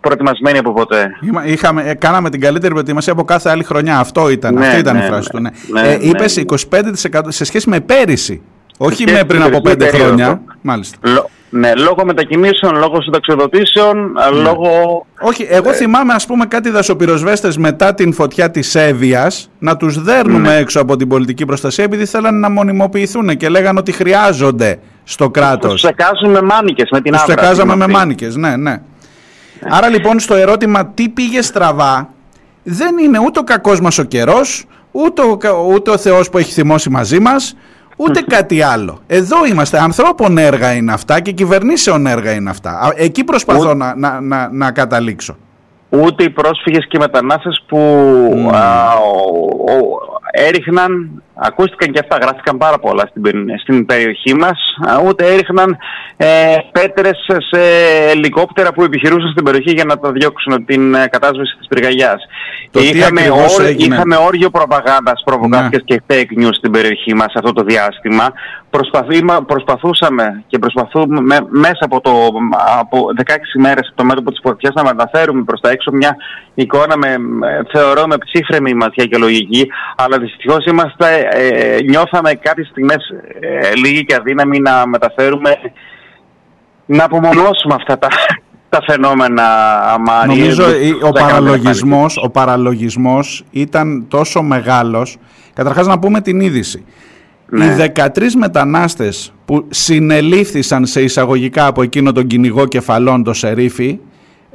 προετοιμασμένοι 0.00 0.58
από 0.58 0.72
ποτέ. 0.72 1.10
Είχαμε, 1.44 1.82
ε, 1.82 1.94
κάναμε 1.94 2.30
την 2.30 2.40
καλύτερη 2.40 2.72
προετοιμασία 2.72 3.12
από 3.12 3.24
κάθε 3.24 3.50
άλλη 3.50 3.64
χρονιά. 3.64 3.98
Αυτό 3.98 4.30
ήταν, 4.30 4.54
ναι, 4.54 4.66
αυτή 4.66 4.78
ήταν 4.78 4.96
ναι, 4.96 5.04
η 5.04 5.06
φράση 5.06 5.28
ναι, 5.32 5.50
του. 5.50 5.72
Ναι. 5.72 5.80
ναι, 5.80 5.88
ε, 5.88 5.98
είπες 6.00 6.44
25% 7.10 7.20
σε 7.28 7.44
σχέση 7.44 7.68
με 7.68 7.80
πέρυσι. 7.80 8.42
Όχι 8.76 9.04
με 9.12 9.24
πριν 9.24 9.42
από 9.42 9.60
πέντε 9.60 9.86
χρόνια. 9.86 10.40
Μάλιστα. 10.60 10.98
Ναι, 11.56 11.74
λόγω 11.74 12.04
μετακινήσεων, 12.04 12.76
λόγω 12.76 13.02
συνταξιοδοτήσεων, 13.02 14.12
ναι. 14.12 14.40
λόγω... 14.40 15.06
Όχι, 15.20 15.46
εγώ 15.50 15.70
ε... 15.70 15.72
θυμάμαι 15.72 16.12
ας 16.12 16.26
πούμε 16.26 16.46
κάτι 16.46 16.70
δασοπυροσβέστες 16.70 17.56
μετά 17.56 17.94
την 17.94 18.12
φωτιά 18.12 18.50
της 18.50 18.74
Εύβοιας 18.74 19.50
να 19.58 19.76
τους 19.76 20.02
δέρνουμε 20.02 20.48
ναι. 20.48 20.56
έξω 20.56 20.80
από 20.80 20.96
την 20.96 21.08
πολιτική 21.08 21.44
προστασία 21.44 21.84
επειδή 21.84 22.04
θέλανε 22.06 22.38
να 22.38 22.50
μονιμοποιηθούν 22.50 23.36
και 23.36 23.48
λέγανε 23.48 23.78
ότι 23.78 23.92
χρειάζονται 23.92 24.78
στο 25.04 25.30
κράτος. 25.30 25.70
Τους 25.70 25.80
στεκάζουμε 25.80 26.32
με 26.32 26.42
μάνικες, 26.42 26.88
με 26.90 27.00
την 27.00 27.12
Τους 27.12 27.20
στεκάζαμε 27.20 27.76
με 27.76 27.86
μάνικες, 27.86 28.36
ναι, 28.36 28.56
ναι. 28.56 28.80
Άρα 29.68 29.88
λοιπόν 29.88 30.20
στο 30.20 30.34
ερώτημα 30.34 30.86
τι 30.86 31.08
πήγε 31.08 31.42
στραβά, 31.42 32.08
δεν 32.62 32.98
είναι 32.98 33.18
ούτε 33.18 33.38
ο 33.38 33.42
κακός 33.44 33.80
μας 33.80 33.98
ο 33.98 34.02
καιρός, 34.02 34.64
ούτε 34.90 35.22
ο, 35.22 35.38
ούτε 35.74 35.90
ο 35.90 35.98
Θεός 35.98 36.30
που 36.30 36.38
έχει 36.38 36.52
θυμώσει 36.52 36.90
μαζί 36.90 37.20
μας, 37.20 37.56
ούτε 37.96 38.20
κάτι 38.20 38.62
άλλο. 38.62 39.00
Εδώ 39.06 39.46
είμαστε. 39.46 39.78
Ανθρώπων 39.78 40.38
έργα 40.38 40.72
είναι 40.72 40.92
αυτά 40.92 41.20
και 41.20 41.32
κυβερνήσεων 41.32 42.06
έργα 42.06 42.32
είναι 42.32 42.50
αυτά. 42.50 42.92
Εκεί 42.96 43.24
προσπαθώ 43.24 43.74
να, 43.74 43.96
να, 43.96 44.20
να, 44.20 44.48
να 44.52 44.72
καταλήξω. 44.72 45.36
Ούτε 45.88 46.24
οι 46.24 46.30
πρόσφυγες 46.30 46.86
και 46.88 46.96
οι 46.96 47.00
μετανάστες 47.00 47.64
που 47.66 47.78
έριχναν, 50.32 51.22
ακούστηκαν 51.34 51.92
και 51.92 51.98
αυτά, 51.98 52.16
γράφτηκαν 52.16 52.56
πάρα 52.58 52.78
πολλά 52.78 53.10
στην, 53.10 53.22
στην 53.62 53.86
περιοχή 53.86 54.34
μας, 54.34 54.58
ούτε 55.06 55.24
έριχναν 55.24 55.76
ε, 56.16 56.56
πέτρες 56.72 57.18
σε 57.50 57.60
ελικόπτερα 58.10 58.72
που 58.72 58.82
επιχειρούσαν 58.82 59.30
στην 59.30 59.44
περιοχή 59.44 59.70
για 59.70 59.84
να 59.84 59.98
τα 59.98 60.12
διώξουν 60.12 60.64
την 60.64 60.94
ε, 60.94 61.06
κατάσβεση 61.06 61.56
της 61.58 61.68
πυρκαγιάς. 61.68 62.22
είχαμε, 62.70 63.20
είχαμε 63.76 64.16
όργιο 64.16 64.50
προπαγάνδας, 64.50 65.22
προβοκάτσιας 65.24 65.82
ναι. 65.86 65.96
και 65.96 66.02
fake 66.08 66.42
news 66.42 66.54
στην 66.54 66.70
περιοχή 66.70 67.14
μας 67.14 67.32
αυτό 67.34 67.52
το 67.52 67.62
διάστημα. 67.62 68.32
προσπαθούσαμε 69.46 70.44
και 70.46 70.58
προσπαθούμε 70.58 71.36
μέσα 71.48 71.80
από, 71.80 72.00
το, 72.00 72.30
από 72.80 73.06
16 73.26 73.32
μέρες 73.58 73.86
από 73.88 73.96
το 73.96 74.04
μέτωπο 74.04 74.30
της 74.30 74.40
φωτιάς 74.42 74.74
να 74.74 74.82
μεταφέρουμε 74.84 75.42
προς 75.42 75.60
τα 75.60 75.70
έξω 75.70 75.90
μια 75.92 76.16
εικόνα 76.54 76.96
με, 76.96 77.16
θεωρώ 77.72 78.06
με 78.06 78.16
ψύχρεμη 78.18 78.74
ματιά 78.74 79.04
και 79.04 79.18
λογική, 79.18 79.70
αλλά 79.96 80.18
δυστυχώς 80.18 80.64
είμαστε, 80.64 81.23
ε, 81.30 81.82
νιώθαμε 81.82 82.34
κάποιες 82.34 82.68
στιγμές 82.68 82.96
ε, 83.40 83.74
λίγοι 83.74 84.04
και 84.04 84.14
αδύναμοι 84.14 84.60
να 84.60 84.86
μεταφέρουμε, 84.86 85.56
να 86.86 87.04
απομονώσουμε 87.04 87.74
αυτά 87.74 87.98
τα, 87.98 88.08
τα 88.68 88.82
φαινόμενα 88.86 89.44
Μάρι. 90.06 90.28
Νομίζω 90.28 90.64
ο 91.02 91.10
παραλογισμός, 91.10 92.16
ο 92.22 92.30
παραλογισμός 92.30 93.44
ήταν 93.50 94.06
τόσο 94.08 94.42
μεγάλος. 94.42 95.16
Καταρχάς 95.52 95.86
να 95.86 95.98
πούμε 95.98 96.20
την 96.20 96.40
είδηση. 96.40 96.84
Ναι. 97.46 97.64
Οι 97.64 97.92
13 97.96 98.08
μετανάστες 98.38 99.32
που 99.44 99.66
συνελήφθησαν 99.70 100.86
σε 100.86 101.02
εισαγωγικά 101.02 101.66
από 101.66 101.82
εκείνο 101.82 102.12
τον 102.12 102.26
κυνηγό 102.26 102.66
κεφαλών, 102.66 103.22
το 103.22 103.32
Σερίφη, 103.32 103.98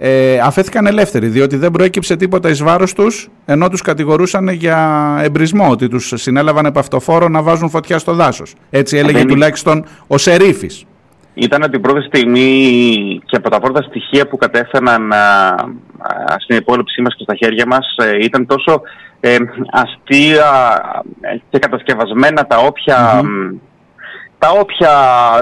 ε, 0.01 0.39
αφέθηκαν 0.39 0.85
ελεύθεροι 0.85 1.27
διότι 1.27 1.57
δεν 1.57 1.71
προέκυψε 1.71 2.15
τίποτα 2.15 2.49
εις 2.49 2.63
βάρος 2.63 2.93
τους 2.93 3.29
ενώ 3.45 3.69
τους 3.69 3.81
κατηγορούσαν 3.81 4.47
για 4.49 5.19
εμπρισμό 5.23 5.69
ότι 5.69 5.87
τους 5.87 6.13
συνέλαβαν 6.15 6.65
επαυτοφόρο 6.65 7.27
να 7.27 7.41
βάζουν 7.41 7.69
φωτιά 7.69 7.99
στο 7.99 8.13
δάσος. 8.13 8.55
Έτσι 8.69 8.97
έλεγε 8.97 9.25
τουλάχιστον 9.25 9.85
ο 10.07 10.17
Σερίφης. 10.17 10.85
Ήταν 11.33 11.71
την 11.71 11.81
πρώτη 11.81 12.05
στιγμή 12.05 13.21
και 13.25 13.35
από 13.35 13.49
τα 13.49 13.59
πρώτα 13.59 13.81
στοιχεία 13.81 14.27
που 14.27 14.37
κατέφεραν 14.37 15.11
στην 16.37 16.57
υπόλοιψή 16.57 17.01
μας 17.01 17.15
και 17.15 17.23
στα 17.23 17.35
χέρια 17.35 17.65
μας 17.67 17.95
ε, 17.97 18.23
ήταν 18.23 18.45
τόσο 18.45 18.81
ε, 19.19 19.37
αστεία 19.71 20.81
και 21.49 21.59
κατασκευασμένα 21.59 22.45
τα 22.45 22.57
όποια 22.57 23.21
τα 24.39 24.49
όποια, 24.59 24.91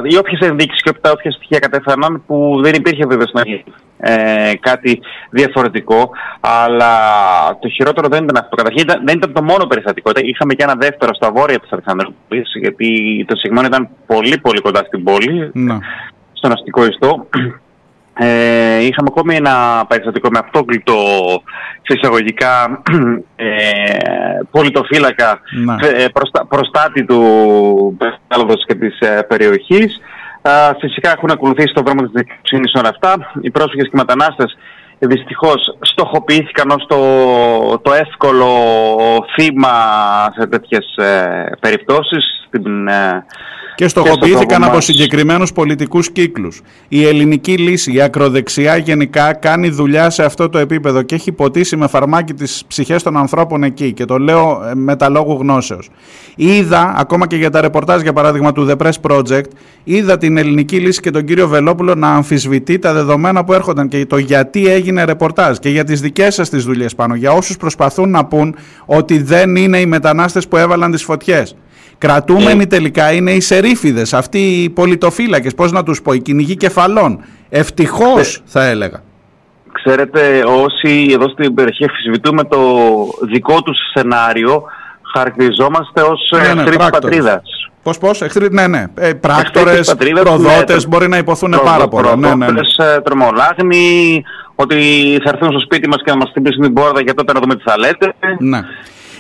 οι 0.04 0.18
όποιες 0.18 0.40
ενδείξεις 0.40 0.82
και 0.82 0.92
τα 1.02 1.12
όποια 1.12 1.32
στοιχεία 1.32 1.60
κατέφεραν 1.60 2.24
που 2.28 2.60
δεν 2.64 2.74
υπήρχε 2.74 3.06
βέβαια 3.06 3.26
στην 3.28 3.40
ε, 3.98 4.52
κάτι 4.60 5.00
διαφορετικό, 5.30 6.10
αλλά 6.40 6.92
το 7.60 7.70
χειρότερο 7.70 8.08
δεν 8.08 8.24
ήταν 8.24 8.38
αυτό. 8.38 8.56
Καταρχήν 8.56 8.86
δεν 9.06 9.18
ήταν 9.18 9.34
το 9.34 9.44
μόνο 9.44 9.66
περιστατικό. 9.66 10.12
Είχαμε 10.16 10.54
και 10.54 10.64
ένα 10.64 10.76
δεύτερο 10.76 11.14
στα 11.14 11.32
βόρεια 11.32 11.60
της 11.60 11.72
Αλεξανδρούπης, 11.72 12.52
γιατί 12.62 12.90
το 13.28 13.36
Σιγμόν 13.36 13.66
ήταν 13.66 13.90
πολύ 14.06 14.38
πολύ 14.38 14.62
κοντά 14.62 14.84
στην 14.86 15.04
πόλη, 15.04 15.50
ναι. 15.54 15.78
στον 16.34 16.52
αστικό 16.52 16.86
ιστό. 16.86 17.28
Ε, 18.20 18.84
είχαμε 18.86 19.08
ακόμη 19.12 19.36
ένα 19.36 19.86
περιστατικό 19.88 20.30
με 20.30 20.40
αυτόκλητο 20.40 20.96
σε 21.82 21.98
εισαγωγικά 22.00 22.82
ε, 23.36 23.48
πολιτοφύλακα 24.52 25.40
ναι. 25.66 26.04
ε, 26.04 26.06
προστάτη 26.48 27.06
του 27.06 27.22
περιβάλλοντος 27.98 28.66
και 28.66 28.76
της 28.76 29.00
ε, 29.00 29.26
περιοχής. 29.28 30.02
Φυσικά 30.80 31.12
έχουν 31.12 31.32
ακολουθήσει 31.32 31.74
το 31.74 31.82
δρόμο 31.82 32.02
της 32.02 32.12
δικαιοσύνης 32.14 32.74
όλα 32.74 32.90
αυτά. 32.90 33.32
Οι 33.42 33.52
πρόσφυγες 33.52 33.84
και 33.84 33.92
οι 33.94 33.98
μετανάστες 33.98 34.58
δυστυχώς 35.00 35.78
στοχοποιήθηκαν 35.82 36.70
ως 36.70 36.86
το, 36.88 37.00
το 37.80 37.94
εύκολο 37.94 38.50
θύμα 39.36 39.74
σε 40.38 40.48
τέτοιες 40.48 40.96
ε, 40.96 41.52
περιπτώσεις. 41.60 42.24
Στην, 42.48 42.88
ε, 42.88 43.26
και 43.78 43.88
στοχοποιήθηκαν 43.88 44.64
από 44.64 44.82
συγκεκριμένους 44.82 45.52
πολιτικούς 45.52 46.12
κύκλους. 46.12 46.62
Η 46.88 47.06
ελληνική 47.06 47.58
λύση, 47.58 47.94
η 47.94 48.02
ακροδεξιά 48.02 48.78
γενικά 48.78 49.34
κάνει 49.34 49.70
δουλειά 49.70 50.10
σε 50.10 50.24
αυτό 50.24 50.50
το 50.50 50.58
επίπεδο 50.58 51.02
και 51.02 51.16
έχει 51.16 51.32
ποτίσει 51.32 51.76
με 51.76 51.88
φαρμάκι 51.88 52.34
τις 52.34 52.64
ψυχές 52.68 53.04
των 53.04 53.18
ανθρώπων 53.18 53.64
εκεί 53.64 53.94
και 53.94 54.06
το 54.06 54.18
λέω 54.18 54.64
ε, 54.72 54.76
με 54.76 54.96
τα 54.96 55.10
λόγου 55.10 55.38
γνώσεως. 55.42 55.90
Είδα, 56.36 56.94
ακόμα 56.98 57.28
και 57.28 57.36
για 57.36 57.50
τα 57.50 57.62
ρεπορτάζ 57.62 58.02
για 58.02 58.14
παράδειγμα 58.14 58.52
του 58.52 58.68
The 58.70 58.86
Press 58.86 59.12
Project, 59.12 59.46
είδα 59.84 60.18
την 60.18 60.38
ελληνική 60.38 60.80
λύση 60.80 61.02
και 61.02 61.12
τον 61.12 61.26
κύριο 61.26 61.48
Βελόπουλο 61.48 61.96
να 61.96 62.10
αμφισβητεί 62.10 62.80
τα 62.80 62.94
δεδομένα 62.94 63.44
που 63.44 63.54
έρχονταν 63.54 63.88
και 63.88 64.06
το 64.06 64.18
γιατί 64.18 64.68
έγινε 64.68 65.04
ρεπορτάζ 65.04 65.58
και 65.58 65.70
για 65.70 65.84
τις 65.84 66.02
δικές 66.02 66.34
σας 66.34 66.50
τις 66.50 66.64
δουλειές 66.64 66.96
πάνω, 66.96 67.16
για 67.16 67.32
όσους 67.32 67.58
προσπαθούν 67.58 68.10
να 68.10 68.26
πούν 68.26 68.56
ότι 68.86 69.22
δεν 69.22 69.56
είναι 69.56 69.80
οι 69.80 69.86
μετανάστες 69.86 70.48
που 70.48 70.58
έβαλαν 70.58 70.92
τις 70.92 71.04
φωτιές. 71.04 71.56
Κρατούμενοι 71.98 72.64
ε. 72.64 72.66
τελικά 72.66 73.12
είναι 73.12 73.32
οι 73.32 73.40
σερίφιδες, 73.40 74.14
αυτοί 74.14 74.40
οι 74.40 74.70
πολιτοφύλακες, 74.70 75.54
πώς 75.54 75.72
να 75.72 75.84
τους 75.84 76.02
πω, 76.02 76.14
οι 76.14 76.20
κυνηγοί 76.20 76.56
κεφαλών. 76.56 77.24
Ευτυχώς 77.50 78.36
ε. 78.36 78.42
θα 78.46 78.66
έλεγα. 78.66 79.04
Ξέρετε, 79.72 80.44
όσοι 80.46 81.08
εδώ 81.12 81.30
στην 81.30 81.54
περιοχή 81.54 81.86
αφισβητούμε 81.86 82.44
το 82.44 82.60
δικό 83.22 83.62
τους 83.62 83.78
σενάριο, 83.94 84.64
χαρακτηριζόμαστε 85.14 86.02
ως 86.02 86.32
ναι, 86.32 86.54
ναι, 86.54 86.62
εχθροί 86.62 86.78
της 86.78 86.90
πατρίδας. 86.90 87.42
Πώς, 87.84 87.98
πώς, 87.98 88.22
εχθροί, 88.22 88.48
ναι, 88.52 88.68
ναι. 88.68 88.86
Ε, 88.96 89.14
πράκτορες, 89.14 89.96
προδότες, 90.22 90.84
ναι, 90.84 90.88
μπορεί 90.88 91.08
να 91.08 91.18
υποθούν 91.18 91.60
πάρα 91.64 91.88
πολλά. 91.88 92.16
Ναι, 92.16 92.36
ναι, 92.36 92.52
ναι. 92.52 92.60
Ε, 92.78 93.00
τρομολάγνοι, 93.02 94.24
ότι 94.56 94.76
θα 95.24 95.30
έρθουν 95.34 95.50
στο 95.50 95.60
σπίτι 95.60 95.88
μας 95.88 96.02
και 96.04 96.12
να 96.12 96.18
μας 96.18 96.30
χτυπήσουν 96.30 96.62
την 96.62 96.74
πόρτα 96.74 97.02
για 97.02 97.14
τότε 97.14 97.34
να 97.34 97.40
δούμε 97.40 97.56
τις 97.56 97.64
θα 97.64 97.78
λέτε. 97.78 98.14
Ναι. 98.40 98.60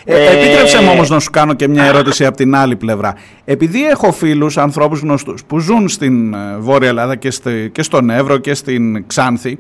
Ε, 0.10 0.16
ε, 0.16 0.38
επίτρεψε 0.38 0.82
μου 0.82 0.90
όμως 0.92 1.10
να 1.10 1.20
σου 1.20 1.30
κάνω 1.30 1.54
και 1.54 1.68
μια 1.68 1.84
ερώτηση 1.84 2.26
από 2.26 2.38
την 2.38 2.56
άλλη 2.56 2.76
πλευρά. 2.76 3.16
Επειδή 3.46 3.88
έχω 3.88 4.12
φίλους, 4.12 4.58
ανθρώπους 4.58 5.00
γνωστούς 5.00 5.44
που 5.48 5.60
ζουν 5.60 5.90
στην 5.90 6.34
ε, 6.34 6.38
Βόρεια 6.58 6.90
Ελλάδα 6.90 7.16
και, 7.16 7.32
στη, 7.32 7.70
και 7.72 7.84
στον 7.84 8.10
Εύρο 8.10 8.38
και 8.38 8.54
στην 8.54 9.08
Ξάνθη, 9.08 9.60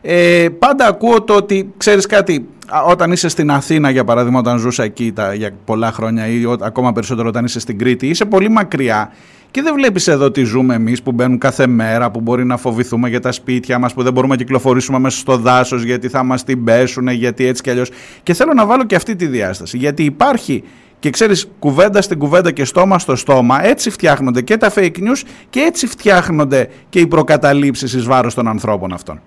ε, 0.00 0.46
πάντα 0.58 0.86
ακούω 0.86 1.22
το 1.22 1.34
ότι, 1.34 1.72
ξέρεις 1.76 2.06
κάτι, 2.06 2.48
όταν 2.88 3.12
είσαι 3.12 3.28
στην 3.28 3.50
Αθήνα 3.50 3.90
για 3.90 4.04
παράδειγμα, 4.04 4.38
όταν 4.38 4.58
ζούσα 4.58 4.82
εκεί 4.82 5.12
τα, 5.12 5.34
για 5.34 5.50
πολλά 5.64 5.92
χρόνια 5.92 6.26
ή 6.26 6.42
ακόμα 6.60 6.92
περισσότερο 6.92 7.28
όταν 7.28 7.44
είσαι 7.44 7.60
στην 7.60 7.78
Κρήτη, 7.78 8.06
είσαι 8.06 8.24
πολύ 8.24 8.48
μακριά 8.48 9.12
και 9.50 9.62
δεν 9.62 9.74
βλέπεις 9.74 10.08
εδώ 10.08 10.30
τι 10.30 10.42
ζούμε 10.42 10.74
εμείς 10.74 11.02
που 11.02 11.12
μπαίνουν 11.12 11.38
κάθε 11.38 11.66
μέρα, 11.66 12.10
που 12.10 12.20
μπορεί 12.20 12.44
να 12.44 12.56
φοβηθούμε 12.56 13.08
για 13.08 13.20
τα 13.20 13.32
σπίτια 13.32 13.78
μας, 13.78 13.94
που 13.94 14.02
δεν 14.02 14.12
μπορούμε 14.12 14.32
να 14.34 14.40
κυκλοφορήσουμε 14.40 14.98
μέσα 14.98 15.18
στο 15.18 15.36
δάσος 15.36 15.82
γιατί 15.82 16.08
θα 16.08 16.22
μας 16.22 16.44
την 16.44 16.64
πέσουν, 16.64 17.08
γιατί 17.08 17.46
έτσι 17.46 17.62
κι 17.62 17.70
αλλιώς. 17.70 17.90
Και 18.22 18.34
θέλω 18.34 18.52
να 18.54 18.66
βάλω 18.66 18.84
και 18.84 18.94
αυτή 18.94 19.16
τη 19.16 19.26
διάσταση, 19.26 19.76
γιατί 19.76 20.04
υπάρχει 20.04 20.64
και 20.98 21.10
ξέρεις 21.10 21.50
κουβέντα 21.58 22.02
στην 22.02 22.18
κουβέντα 22.18 22.50
και 22.50 22.64
στόμα 22.64 22.98
στο 22.98 23.16
στόμα, 23.16 23.64
έτσι 23.64 23.90
φτιάχνονται 23.90 24.42
και 24.42 24.56
τα 24.56 24.72
fake 24.74 24.96
news 24.96 25.22
και 25.50 25.60
έτσι 25.60 25.86
φτιάχνονται 25.86 26.68
και 26.88 27.00
οι 27.00 27.06
προκαταλήψεις 27.06 27.92
εις 27.92 28.04
βάρος 28.04 28.34
των 28.34 28.48
ανθρώπων 28.48 28.92
αυτών. 28.92 29.20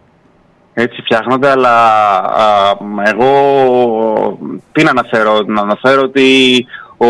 Έτσι 0.73 1.01
φτιάχνονται, 1.01 1.49
αλλά 1.49 1.75
εγώ 3.03 3.29
τι 4.71 4.83
να 4.83 4.89
αναφέρω, 4.89 5.39
να 5.47 5.61
αναφέρω 5.61 6.01
ότι 6.01 6.65
ο, 6.97 7.07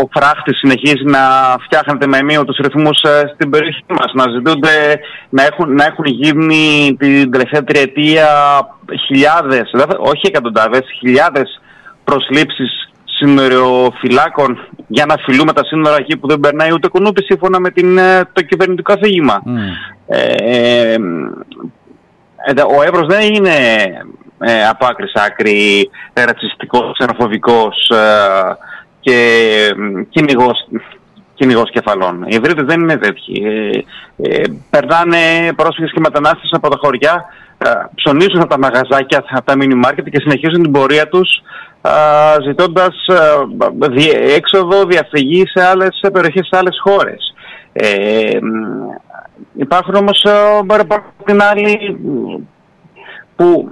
ο 0.00 0.08
φράχτης 0.12 0.58
συνεχίζει 0.58 1.04
να 1.04 1.20
φτιάχνεται 1.64 2.06
με 2.06 2.44
τους 2.44 2.56
ρυθμούς 2.56 3.02
ε, 3.02 3.30
στην 3.34 3.50
περιοχή 3.50 3.84
μας, 3.88 4.12
να 4.12 4.32
ζητούνται, 4.32 5.00
να 5.28 5.42
έχουν, 5.42 5.74
να 5.74 5.84
έχουν 5.84 6.04
γίνει 6.04 6.96
την 6.98 7.30
τελευταία 7.30 7.64
τριετία 7.64 8.28
χιλιάδες, 9.06 9.70
όχι 9.98 10.22
εκατοντάδες, 10.22 10.82
χιλιάδες 10.98 11.60
προσλήψεις 12.04 12.88
σύνοριοφυλάκων 13.04 14.58
για 14.86 15.06
να 15.06 15.16
φιλούμε 15.16 15.52
τα 15.52 15.64
σύνορα 15.64 15.96
εκεί 15.98 16.16
που 16.16 16.28
δεν 16.28 16.40
περνάει 16.40 16.72
ούτε 16.72 16.88
κουνούπι 16.88 17.24
σύμφωνα 17.24 17.60
με 17.60 17.70
την, 17.70 17.98
ε, 17.98 18.28
το 18.32 18.42
κυβερνητικό 18.42 18.92
αφήγημα. 18.92 19.42
Mm. 19.46 19.50
Ε, 20.06 20.96
ο 22.78 22.82
Εύρος 22.82 23.06
δεν 23.06 23.34
είναι 23.34 23.52
ε, 24.38 24.66
από 24.66 24.86
άκρη 24.86 25.08
σε 25.08 25.24
άκρη 25.26 25.90
ρατσιστικός, 26.12 26.96
ξενοφοβικός 26.98 27.88
ε, 27.88 28.56
και 29.00 29.18
κυνηγός, 30.08 30.68
κυνηγός 31.34 31.70
κεφαλών. 31.70 32.24
Οι 32.28 32.34
Ευρύτες 32.34 32.64
δεν 32.64 32.80
είναι 32.80 32.96
τέτοιοι. 32.96 33.42
Ε, 33.44 33.78
ε, 34.22 34.42
περνάνε 34.70 35.52
πρόσφυγες 35.56 35.92
και 35.92 36.00
μετανάστες 36.00 36.50
από 36.52 36.68
τα 36.68 36.76
χωριά, 36.80 37.24
ε, 37.58 37.70
ψωνίζουν 37.94 38.40
από 38.40 38.48
τα 38.48 38.58
μαγαζάκια, 38.58 39.24
από 39.30 39.44
τα 39.44 39.56
μίνι 39.56 39.74
μάρκετ 39.74 40.08
και 40.08 40.20
συνεχίζουν 40.20 40.62
την 40.62 40.72
πορεία 40.72 41.08
τους 41.08 41.42
ε, 41.82 42.42
ζητώντας 42.42 42.94
έξοδο, 44.36 44.84
διαφυγή 44.84 45.46
σε 45.46 45.64
άλλες 45.64 46.00
περιοχές, 46.12 46.46
σε 46.46 46.56
άλλες 46.56 46.76
χώρες. 46.82 47.34
Ε, 47.72 48.38
υπάρχουν 49.56 49.94
όμως 49.94 50.26
από 50.68 51.24
την 51.24 51.42
άλλη 51.42 51.98
που 53.36 53.70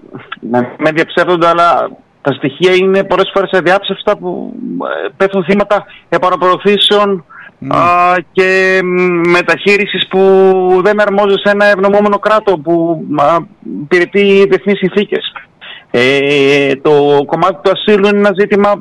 με 0.77 0.91
διαψεύδονται 0.91 1.47
αλλά 1.47 1.91
τα 2.23 2.33
στοιχεία 2.33 2.75
είναι 2.75 3.05
πολλές 3.05 3.31
φορές 3.35 3.51
αδιάψευστα 3.53 4.17
που 4.17 4.53
πέφτουν 5.17 5.45
θύματα 5.45 5.85
επαναπροωθήσεων 6.09 7.25
ναι. 7.59 7.77
και 8.33 8.81
μεταχείρισης 9.29 10.07
που 10.09 10.21
δεν 10.85 11.01
αρμόζει 11.01 11.35
σε 11.45 11.51
ένα 11.51 11.65
ευνομόμενο 11.65 12.19
κράτο 12.19 12.59
που 12.59 13.05
υπηρετεί 13.83 14.47
διεθνείς 14.49 14.79
συνθήκες. 14.79 15.33
Ε, 15.91 16.75
το 16.77 17.25
κομμάτι 17.27 17.57
του 17.63 17.71
ασύλου 17.71 18.07
είναι 18.07 18.19
ένα 18.19 18.33
ζήτημα 18.39 18.75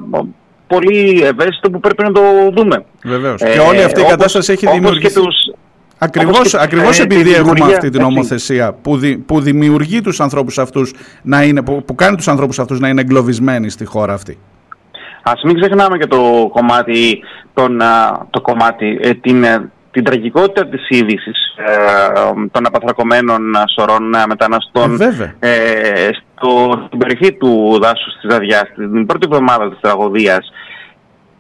πολύ 0.68 1.22
ευαίσθητο 1.24 1.70
που 1.70 1.80
πρέπει 1.80 2.04
να 2.04 2.12
το 2.12 2.22
δούμε. 2.56 2.86
Βεβαίως. 3.04 3.42
Ε, 3.42 3.52
και 3.52 3.60
όλη 3.60 3.84
αυτή 3.84 4.02
η 4.02 4.06
κατάσταση 4.06 4.52
έχει 4.52 4.68
δημιουργήσει... 4.68 5.14
Τους, 5.14 5.36
Ακριβώς, 6.04 6.54
ακριβώς 6.54 7.00
ε, 7.00 7.04
επειδή 7.04 7.34
έχουμε 7.34 7.66
αυτή 7.66 7.90
την 7.90 8.02
νομοθεσία 8.02 8.74
που, 8.74 9.00
που 9.26 9.40
δημιουργεί 9.40 10.02
τους 10.02 10.20
ανθρώπους 10.20 10.58
αυτούς 10.58 10.94
να 11.22 11.44
είναι, 11.44 11.62
που, 11.64 11.84
που 11.86 11.96
κάνει 11.96 12.16
τους 12.16 12.28
ανθρώπους 12.28 12.60
αυτούς 12.60 12.80
να 12.80 12.88
είναι 12.88 13.02
εγκλωβισμένοι 13.02 13.70
στη 13.70 13.86
χώρα 13.86 14.14
αυτή. 14.14 14.38
Ας 15.24 15.42
μην 15.44 15.60
ξεχνάμε 15.60 15.98
και 15.98 16.08
το 16.08 16.50
κομμάτι, 16.54 17.24
τον, 17.54 17.82
το 18.30 18.42
κομμάτι 18.42 19.00
ε, 19.02 19.14
την, 19.14 19.44
ε, 19.44 19.72
την 19.92 20.04
τραγικότητα 20.04 20.68
της 20.68 20.90
είδησης 20.90 21.56
ε, 21.58 22.48
των 22.52 22.66
απαθρακωμένων 22.66 23.42
σωρών 23.76 24.14
μεταναστών 24.28 25.02
ε, 25.40 26.10
στο, 26.14 26.84
στην 26.88 27.00
περιοχή 27.00 27.34
του 27.34 27.80
δάσους 27.82 28.14
της 28.22 28.36
Αδιάς, 28.36 28.70
την 28.76 29.06
πρώτη 29.06 29.28
εβδομάδα 29.32 29.70
της 29.70 29.80
τραγωδίας 29.82 30.52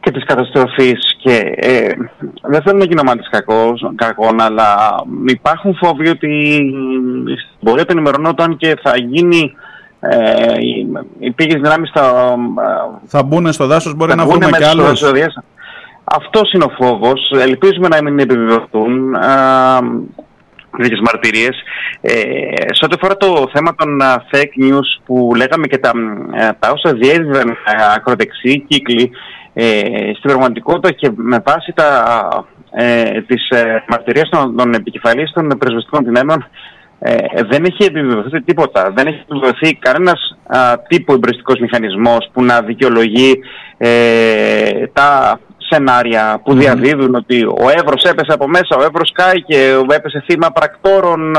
και 0.01 0.12
της 0.12 0.25
καταστροφής 0.25 1.15
και 1.17 1.53
ε, 1.55 1.93
δεν 2.41 2.62
θέλω 2.62 2.77
να 2.77 2.86
γίνω 2.86 3.03
μάτις 3.03 3.29
κακών, 3.96 4.41
αλλά 4.41 4.96
υπάρχουν 5.25 5.75
φόβοι 5.75 6.10
ότι 6.10 6.58
στην 7.25 7.70
πορεία 7.70 7.86
των 7.86 7.98
ημερών 7.98 8.58
και 8.58 8.77
θα 8.84 8.98
γίνει 8.98 9.53
ε, 10.00 10.53
οι 11.20 11.31
πήγες 11.31 11.62
δυνάμεις 11.62 11.91
θα... 11.93 12.36
Θα 13.05 13.24
μπουν 13.24 13.51
στο 13.51 13.67
δάσος, 13.67 13.96
μπορεί 13.96 14.15
να 14.15 14.25
βρούμε 14.25 14.50
κι 14.58 14.63
άλλους. 14.63 15.03
Αυτός 16.03 16.53
είναι 16.53 16.63
ο 16.63 16.84
φόβος. 16.84 17.31
Ελπίζουμε 17.41 17.88
να 17.88 18.03
μην 18.03 18.20
επιβεβαιωθούν 18.20 19.15
τέτοιε 20.77 20.98
μαρτυρίες. 21.01 21.62
Ε, 22.01 22.13
σε 22.72 22.86
ό,τι 22.86 22.96
αφορά 22.96 23.17
το 23.17 23.50
θέμα 23.53 23.75
των 23.75 24.01
fake 24.31 24.63
news 24.63 25.01
που 25.05 25.31
λέγαμε 25.36 25.67
και 25.67 25.77
τα, 25.77 25.91
ε, 26.34 26.50
τα 26.60 26.72
όσα 26.72 26.93
διέδιδαν 26.93 27.58
ακροδεξιοί 27.96 28.65
κύκλοι, 28.67 29.03
ε, 29.03 29.40
στην 30.17 30.29
πραγματικότητα 30.29 30.91
και 30.91 31.10
με 31.15 31.43
βάση 31.46 31.74
τα, 31.75 32.46
ε, 32.72 33.22
τις 33.22 33.50
ε, 33.50 33.84
μαρτυρίες 33.88 34.29
των, 34.29 34.55
των 34.55 34.74
επικεφαλής 34.74 35.31
των 35.31 35.48
πρεσβευτικών 35.48 36.03
δυνάμεων 36.03 36.46
ε, 37.00 37.43
δεν 37.50 37.63
έχει 37.63 37.84
επιβεβαιωθεί 37.84 38.41
τίποτα. 38.41 38.91
Δεν 38.96 39.08
έχει 39.08 39.20
επιβεβαιωθεί 39.22 39.74
κανένας 39.75 40.38
τύπο 40.88 41.13
εμπριστικός 41.13 41.60
μηχανισμός 41.60 42.29
που 42.34 42.43
να 42.43 42.62
δικαιολογεί 42.62 43.39
ε, 43.77 44.88
τα 44.93 45.39
σενάρια 45.72 46.42
που 46.44 46.54
διαδίδουν 46.54 47.16
ότι 47.16 47.44
ο 47.44 47.70
Εύρος 47.78 48.04
έπεσε 48.04 48.32
από 48.34 48.48
μέσα, 48.48 48.75
ο 48.80 48.84
Εύρος 48.84 49.12
κάει 49.13 49.44
και 49.44 49.78
έπεσε 49.90 50.24
θύμα 50.28 50.51
πρακτόρων 50.51 51.36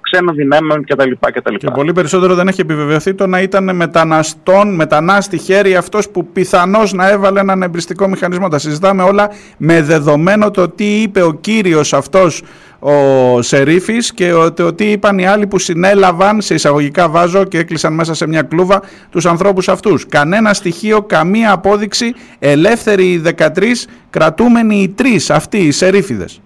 ξένων 0.00 0.34
δυνάμεων 0.34 0.84
κτλ. 0.84 1.10
κτλ. 1.32 1.54
Και 1.54 1.70
πολύ 1.70 1.92
περισσότερο 1.92 2.34
δεν 2.34 2.48
έχει 2.48 2.60
επιβεβαιωθεί 2.60 3.14
το 3.14 3.26
να 3.26 3.40
ήταν 3.40 3.76
μεταναστών, 3.76 4.74
μετανάστη 4.74 5.38
χέρι 5.38 5.76
αυτός 5.76 6.08
που 6.08 6.26
πιθανώς 6.26 6.92
να 6.92 7.10
έβαλε 7.10 7.40
έναν 7.40 7.62
εμπριστικό 7.62 8.08
μηχανισμό. 8.08 8.48
Τα 8.48 8.58
συζητάμε 8.58 9.02
όλα 9.02 9.30
με 9.56 9.82
δεδομένο 9.82 10.50
το 10.50 10.68
τι 10.68 10.84
είπε 10.84 11.22
ο 11.22 11.32
κύριος 11.32 11.92
αυτός 11.92 12.42
ο 12.88 13.42
Σερίφης 13.42 14.12
και 14.14 14.32
ότι, 14.32 14.62
ότι 14.62 14.84
είπαν 14.84 15.18
οι 15.18 15.26
άλλοι 15.26 15.46
που 15.46 15.58
συνέλαβαν 15.58 16.40
σε 16.40 16.54
εισαγωγικά 16.54 17.08
βάζω 17.08 17.44
και 17.44 17.58
έκλεισαν 17.58 17.92
μέσα 17.94 18.14
σε 18.14 18.28
μια 18.28 18.42
κλούβα 18.42 18.82
τους 19.10 19.26
ανθρώπους 19.26 19.68
αυτούς. 19.68 20.06
Κανένα 20.06 20.54
στοιχείο, 20.54 21.02
καμία 21.02 21.52
απόδειξη, 21.52 22.14
ελεύθεροι 22.38 23.04
οι 23.04 23.22
13, 23.36 23.86
κρατούμενοι 24.10 24.76
οι 24.76 24.88
τρεις 24.88 25.30
αυτοί 25.30 25.58
οι 25.58 25.70
Σερίφιδες. 25.70 26.40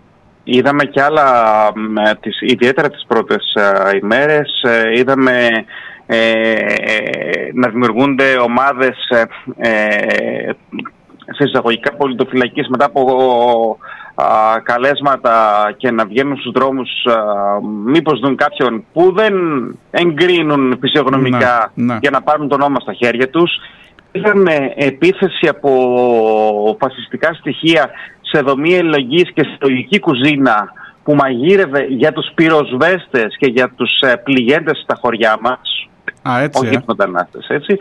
Είδαμε 0.44 0.84
και 0.84 1.02
άλλα, 1.02 1.24
τις, 2.20 2.40
ιδιαίτερα 2.40 2.90
τις 2.90 3.04
πρώτες 3.08 3.54
ε, 3.54 3.96
ημέρες, 4.02 4.62
ε, 4.62 4.98
είδαμε 4.98 5.48
ε, 6.06 6.18
να 7.52 7.68
δημιουργούνται 7.68 8.36
ομάδες 8.42 8.96
σε 11.30 11.44
εισαγωγικά 11.44 11.92
πολιτοφυλακής 11.96 12.68
μετά 12.68 12.84
από 12.84 13.78
καλέσματα 14.62 15.34
και 15.76 15.90
να 15.90 16.06
βγαίνουν 16.06 16.36
στους 16.36 16.52
δρόμους 16.52 16.90
α, 17.06 17.14
μήπως 17.84 18.20
δουν 18.20 18.36
κάποιον 18.36 18.84
που 18.92 19.12
δεν 19.12 19.34
εγκρίνουν 19.90 20.78
φυσιογνωμικά 20.80 21.72
ναι, 21.74 21.92
ναι. 21.92 21.98
για 22.00 22.10
να 22.10 22.22
πάρουν 22.22 22.48
τον 22.48 22.58
νόμο 22.58 22.80
στα 22.80 22.92
χέρια 22.92 23.28
τους. 23.28 23.52
Είχαν 24.12 24.46
επίθεση 24.74 25.48
από 25.48 26.76
φασιστικά 26.80 27.32
στοιχεία 27.32 27.90
σε 28.20 28.40
δομή 28.40 28.74
ελλογής 28.74 29.32
και 29.34 29.42
συλλογική 29.42 29.98
κουζίνα 29.98 30.72
που 31.04 31.14
μαγείρευε 31.14 31.86
για 31.88 32.12
τους 32.12 32.30
πυροσβέστες 32.34 33.36
και 33.38 33.50
για 33.50 33.72
τους 33.76 34.00
ε, 34.00 34.16
πληγέντες 34.16 34.80
στα 34.82 34.98
χωριά 35.00 35.38
μας. 35.40 35.88
Α, 36.22 36.40
έτσι, 36.40 36.66
όχι 36.66 36.74
ε. 36.74 37.54
έτσι. 37.54 37.78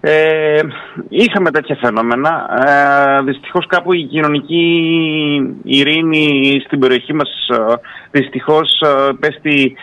Ε, 0.00 0.60
είχαμε 1.08 1.50
τέτοια 1.50 1.76
φαινόμενα. 1.80 2.48
Ε, 2.66 3.22
δυστυχώς 3.22 3.66
κάπου 3.66 3.92
η 3.92 4.02
κοινωνική 4.02 4.64
ειρήνη 5.64 6.60
στην 6.64 6.78
περιοχή 6.78 7.14
μας 7.14 7.48
ε, 7.48 7.74
δυστυχώς 8.10 8.80
ε, 8.80 9.12
πέστη 9.20 9.76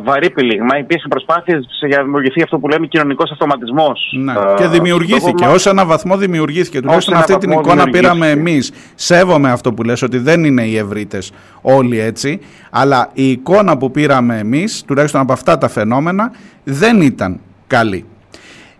βαρύ 0.00 0.30
πυλίγμα. 0.30 0.78
Υπήρχαν 0.78 1.08
προσπάθειες 1.08 1.66
για 1.86 1.96
να 1.96 2.02
δημιουργηθεί 2.02 2.42
αυτό 2.42 2.58
που 2.58 2.68
λέμε 2.68 2.86
κοινωνικός 2.86 3.30
αυτοματισμός. 3.30 4.16
Ναι. 4.20 4.32
Ε, 4.32 4.36
και 4.56 4.66
δημιουργήθηκε. 4.66 5.46
Ω 5.46 5.54
ένα 5.64 5.84
βαθμό 5.84 6.16
δημιουργήθηκε. 6.16 6.80
Τουλάχιστον 6.80 7.14
αυτή 7.14 7.36
την 7.36 7.50
εικόνα 7.50 7.84
πήραμε 7.84 8.30
εμείς. 8.30 8.72
Σέβομαι 8.94 9.50
αυτό 9.50 9.72
που 9.72 9.82
λες 9.82 10.02
ότι 10.02 10.18
δεν 10.18 10.44
είναι 10.44 10.62
οι 10.62 10.76
ευρύτες 10.76 11.32
όλοι 11.62 12.00
έτσι. 12.00 12.40
Αλλά 12.70 13.10
η 13.12 13.30
εικόνα 13.30 13.76
που 13.76 13.90
πήραμε 13.90 14.38
εμείς, 14.38 14.84
τουλάχιστον 14.86 15.20
από 15.20 15.32
αυτά 15.32 15.58
τα 15.58 15.68
φαινόμενα, 15.68 16.32
δεν 16.64 17.00
ήταν 17.00 17.40
καλή. 17.66 18.04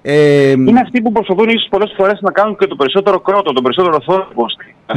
Ε, 0.05 0.51
είναι 0.51 0.81
αυτοί 0.81 1.03
που 1.03 1.12
προσπαθούν 1.12 1.49
ίσως 1.49 1.67
πολλές 1.71 1.95
φορές 1.97 2.19
να 2.21 2.31
κάνουν 2.31 2.57
και 2.57 2.67
το 2.67 2.77
περισσότερο 2.77 3.21
κρότο, 3.21 3.53
το 3.53 3.62
περισσότερο 3.62 4.01
θόρυβο. 4.01 4.47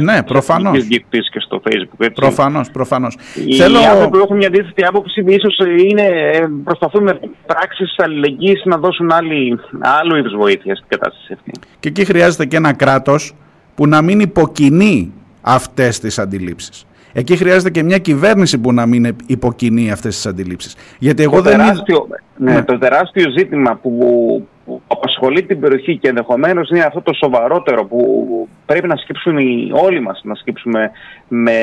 Ναι, 0.00 0.22
προφανώς. 0.22 0.84
και 0.86 1.40
στο 1.40 1.62
Facebook. 1.64 2.08
Προφανώς, 2.14 2.70
προφανώς. 2.70 3.16
Οι 3.46 3.54
Θέλω... 3.54 3.78
άνθρωποι 3.78 4.16
που 4.16 4.24
έχουν 4.24 4.36
μια 4.36 4.46
αντίθετη 4.46 4.84
άποψη 4.84 5.24
ίσως 5.26 5.58
ε, 5.58 6.46
προσπαθούν 6.64 7.02
με 7.02 7.20
πράξεις 7.46 7.94
αλληλεγγύης 7.98 8.62
να 8.64 8.78
δώσουν 8.78 9.12
άλλη, 9.12 9.58
άλλου 9.80 10.16
είδους 10.16 10.34
βοήθεια 10.36 10.74
στην 10.74 10.88
κατάσταση 10.88 11.32
αυτή. 11.32 11.50
Και 11.80 11.88
εκεί 11.88 12.04
χρειάζεται 12.04 12.46
και 12.46 12.56
ένα 12.56 12.72
κράτος 12.72 13.34
που 13.74 13.86
να 13.86 14.02
μην 14.02 14.20
υποκινεί 14.20 15.12
αυτές 15.40 15.98
τις 15.98 16.18
αντιλήψεις. 16.18 16.86
Εκεί 17.12 17.36
χρειάζεται 17.36 17.70
και 17.70 17.82
μια 17.82 17.98
κυβέρνηση 17.98 18.58
που 18.58 18.72
να 18.72 18.86
μην 18.86 19.16
υποκινεί 19.26 19.90
αυτές 19.90 20.14
τις 20.14 20.26
αντιλήψεις. 20.26 20.76
Γιατί 20.98 21.22
εγώ 21.22 21.36
το 21.36 21.42
δεν. 21.42 21.58
Τεράστιο, 21.58 22.06
ναι, 22.36 22.52
ναι. 22.52 22.62
Το 22.62 22.78
τεράστιο 22.78 23.30
ζήτημα 23.30 23.74
που, 23.82 24.48
που 24.66 24.82
απασχολεί 24.86 25.42
την 25.42 25.60
περιοχή 25.60 25.96
και 25.96 26.08
ενδεχομένως 26.08 26.70
είναι 26.70 26.80
αυτό 26.80 27.02
το 27.02 27.12
σοβαρότερο 27.14 27.84
που 27.84 28.48
πρέπει 28.66 28.86
να 28.86 28.96
σκύψουν 28.96 29.36
όλοι 29.72 30.00
μας 30.00 30.20
να 30.24 30.34
σκύψουμε 30.34 30.90
με, 31.28 31.60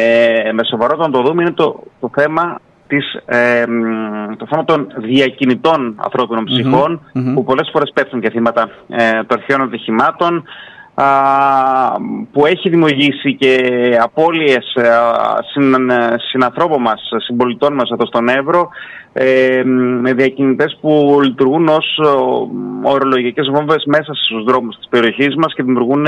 με 0.54 0.64
σοβαρότητα 0.64 1.08
να 1.08 1.14
το 1.14 1.22
δούμε 1.22 1.42
είναι 1.42 1.52
το, 1.52 1.84
το 2.00 2.10
θέμα 2.14 2.60
της, 2.88 3.14
ε, 3.26 3.66
το 4.38 4.46
θέμα 4.50 4.66
των 4.66 4.88
διακινητών 4.98 5.96
ανθρώπινων 6.04 6.46
που 7.34 7.44
πολλές 7.44 7.70
φορές 7.72 7.92
πέφτουν 7.94 8.22
και 8.22 8.30
θύματα 8.30 8.70
ε, 8.90 9.24
των 9.28 9.38
αρχαίων 9.38 9.62
ατυχημάτων 9.62 10.44
που 12.32 12.46
έχει 12.46 12.70
δημιουργήσει 12.70 13.36
και 13.36 13.58
απώλειες 14.02 14.78
συνανθρώπων 16.32 16.82
μας, 16.82 17.02
συμπολιτών 17.18 17.74
μας 17.74 17.90
εδώ 17.90 18.06
στον 18.06 18.30
Εύρο 18.30 18.70
ε, 19.14 19.62
με 20.02 20.14
διακινητές 20.14 20.78
που 20.82 21.20
λειτουργούν 21.24 21.68
ως 21.68 22.00
ορολογικές 22.84 23.50
βόμβες 23.54 23.84
μέσα 23.86 24.14
στους 24.14 24.44
δρόμους 24.44 24.78
της 24.78 24.88
περιοχής 24.90 25.36
μας 25.36 25.54
και 25.54 25.64
δημιουργούν 25.64 26.06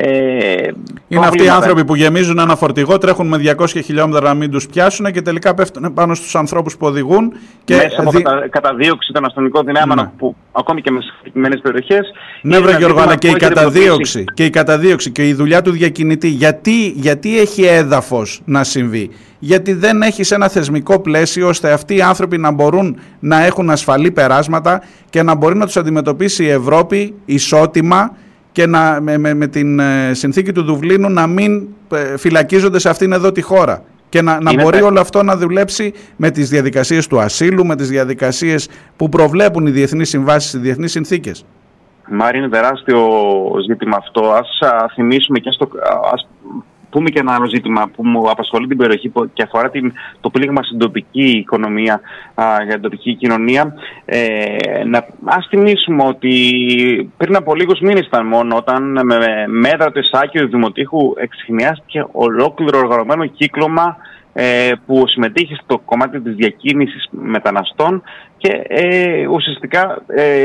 ε, 0.00 0.70
είναι 1.08 1.26
αυτοί 1.26 1.44
οι 1.44 1.48
άνθρωποι 1.48 1.84
που 1.84 1.94
γεμίζουν 1.94 2.38
ένα 2.38 2.56
φορτηγό, 2.56 2.98
τρέχουν 2.98 3.26
με 3.26 3.54
200 3.58 3.66
χιλιόμετρα 3.66 4.28
να 4.28 4.34
μην 4.34 4.50
τους 4.50 4.66
πιάσουν 4.66 5.12
και 5.12 5.22
τελικά 5.22 5.54
πέφτουν 5.54 5.94
πάνω 5.94 6.14
στους 6.14 6.34
ανθρώπους 6.34 6.76
που 6.76 6.86
οδηγούν. 6.86 7.32
Και 7.64 7.74
Μέσα 7.74 8.00
από 8.00 8.10
δι... 8.10 8.22
καταδίωξη 8.50 9.12
των 9.12 9.24
αστυνομικών 9.24 9.64
δυνάμεων 9.64 9.98
ναι. 9.98 10.10
που 10.18 10.36
ακόμη 10.52 10.82
και 10.82 10.90
με 10.90 11.00
συγκεκριμένε 11.00 11.56
περιοχές. 11.56 12.12
Ναι, 12.42 12.58
βρε 12.58 12.76
Γιώργο, 12.76 13.00
αλλά 13.00 13.16
και 13.16 13.28
η, 13.28 13.32
καταδίωξη, 13.32 14.24
και 14.34 14.44
η 14.44 14.50
καταδίωξη 14.50 15.10
και 15.10 15.28
η 15.28 15.32
δουλειά 15.32 15.62
του 15.62 15.70
διακινητή. 15.70 16.28
Γιατί, 16.28 16.88
γιατί 16.96 17.40
έχει 17.40 17.62
έδαφος 17.62 18.40
να 18.44 18.64
συμβεί; 18.64 19.10
Γιατί 19.38 19.72
δεν 19.72 20.02
έχει 20.02 20.34
ένα 20.34 20.48
θεσμικό 20.48 21.00
πλαίσιο 21.00 21.48
ώστε 21.48 21.72
αυτοί 21.72 21.96
οι 21.96 22.02
άνθρωποι 22.02 22.38
να 22.38 22.50
μπορούν 22.50 22.98
να 23.18 23.44
έχουν 23.44 23.70
ασφαλή 23.70 24.10
περάσματα 24.10 24.82
και 25.10 25.22
να 25.22 25.34
μπορεί 25.34 25.56
να 25.56 25.66
τους 25.66 25.76
αντιμετωπίσει 25.76 26.44
η 26.44 26.48
Ευρώπη 26.48 27.14
ισότιμα 27.24 28.16
και 28.58 28.66
να, 28.66 29.00
με, 29.00 29.18
με, 29.18 29.34
με 29.34 29.46
την 29.46 29.78
ε, 29.78 30.14
συνθήκη 30.14 30.52
του 30.52 30.62
Δουβλίνου 30.62 31.08
να 31.10 31.26
μην 31.26 31.68
ε, 31.92 32.16
φυλακίζονται 32.16 32.78
σε 32.78 32.88
αυτήν 32.88 33.12
εδώ 33.12 33.32
τη 33.32 33.42
χώρα 33.42 33.82
και 34.08 34.22
να, 34.22 34.40
να 34.40 34.62
μπορεί 34.62 34.82
όλο 34.82 35.00
αυτό 35.00 35.22
να 35.22 35.36
δουλέψει 35.36 35.92
με 36.16 36.30
τις 36.30 36.48
διαδικασίες 36.48 37.06
του 37.06 37.20
ασύλου, 37.20 37.66
με 37.66 37.76
τις 37.76 37.88
διαδικασίες 37.88 38.68
που 38.96 39.08
προβλέπουν 39.08 39.66
οι 39.66 39.70
διεθνείς 39.70 40.08
συμβάσεις, 40.08 40.52
οι 40.52 40.58
διεθνείς 40.58 40.90
συνθήκες. 40.90 41.44
Μάρη, 42.10 42.38
είναι 42.38 42.48
τεράστιο 42.48 43.00
ζήτημα 43.66 43.96
αυτό. 43.96 44.30
Ας 44.30 44.48
θυμίσουμε 44.94 45.38
και 45.38 45.50
στο, 45.50 45.68
ας 46.12 46.28
πούμε 46.90 47.10
και 47.10 47.18
ένα 47.18 47.34
άλλο 47.34 47.48
ζήτημα 47.48 47.90
που 47.96 48.06
μου 48.06 48.30
απασχολεί 48.30 48.66
την 48.66 48.76
περιοχή 48.76 49.12
και 49.32 49.42
αφορά 49.42 49.70
την, 49.70 49.92
το 50.20 50.30
πλήγμα 50.30 50.62
στην 50.62 50.78
τοπική 50.78 51.24
οικονομία, 51.24 52.00
α, 52.34 52.44
για 52.64 52.72
την 52.72 52.82
τοπική 52.82 53.14
κοινωνία. 53.14 53.74
Ε, 54.04 54.84
να, 54.86 55.06
ας 55.24 55.46
θυμίσουμε 55.48 56.04
ότι 56.04 57.12
πριν 57.16 57.36
από 57.36 57.54
λίγους 57.54 57.80
μήνες 57.80 58.06
ήταν 58.06 58.26
μόνο 58.26 58.56
όταν 58.56 59.00
με 59.04 59.16
μέτρα 59.46 59.90
του 59.90 59.98
Ισάκη 59.98 60.38
του 60.38 60.48
Δημοτήχου 60.48 61.14
εξηχνιάστηκε 61.16 62.06
ολόκληρο 62.12 62.78
οργανωμένο 62.78 63.26
κύκλωμα 63.26 63.96
ε, 64.32 64.72
που 64.86 65.04
συμμετείχε 65.06 65.58
στο 65.64 65.78
κομμάτι 65.78 66.20
της 66.20 66.34
διακίνησης 66.34 67.08
μεταναστών 67.10 68.02
και 68.38 68.62
ε, 68.68 69.26
ουσιαστικά 69.26 70.02
ε, 70.06 70.44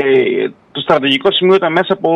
το 0.72 0.80
στρατηγικό 0.80 1.32
σημείο 1.32 1.54
ήταν 1.54 1.72
μέσα 1.72 1.92
από, 1.92 2.10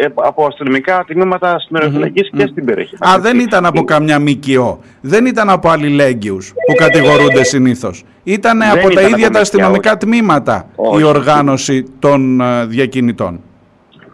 ε, 0.00 0.06
από 0.14 0.46
αστυνομικά 0.46 1.04
τμήματα 1.06 1.58
στην 1.58 2.12
και 2.12 2.46
στην 2.50 2.64
περιοχή. 2.64 2.94
Α, 2.98 3.18
δεν 3.20 3.38
ήταν 3.38 3.66
από 3.66 3.84
καμιά 3.84 4.20
ΜΚΟ. 4.20 4.80
Δεν 5.00 5.26
ήταν 5.26 5.50
από 5.50 5.68
αλληλέγγυους 5.68 6.52
που 6.66 6.74
κατηγορούνται 6.74 7.44
συνήθως. 7.44 8.04
Ήταν 8.22 8.62
από 8.62 8.90
τα 8.90 9.02
ίδια 9.02 9.30
τα 9.30 9.40
αστυνομικά 9.40 9.96
τμήματα 9.96 10.68
η 10.98 11.02
οργάνωση 11.02 11.84
των 11.98 12.42
διακινητών. 12.66 13.40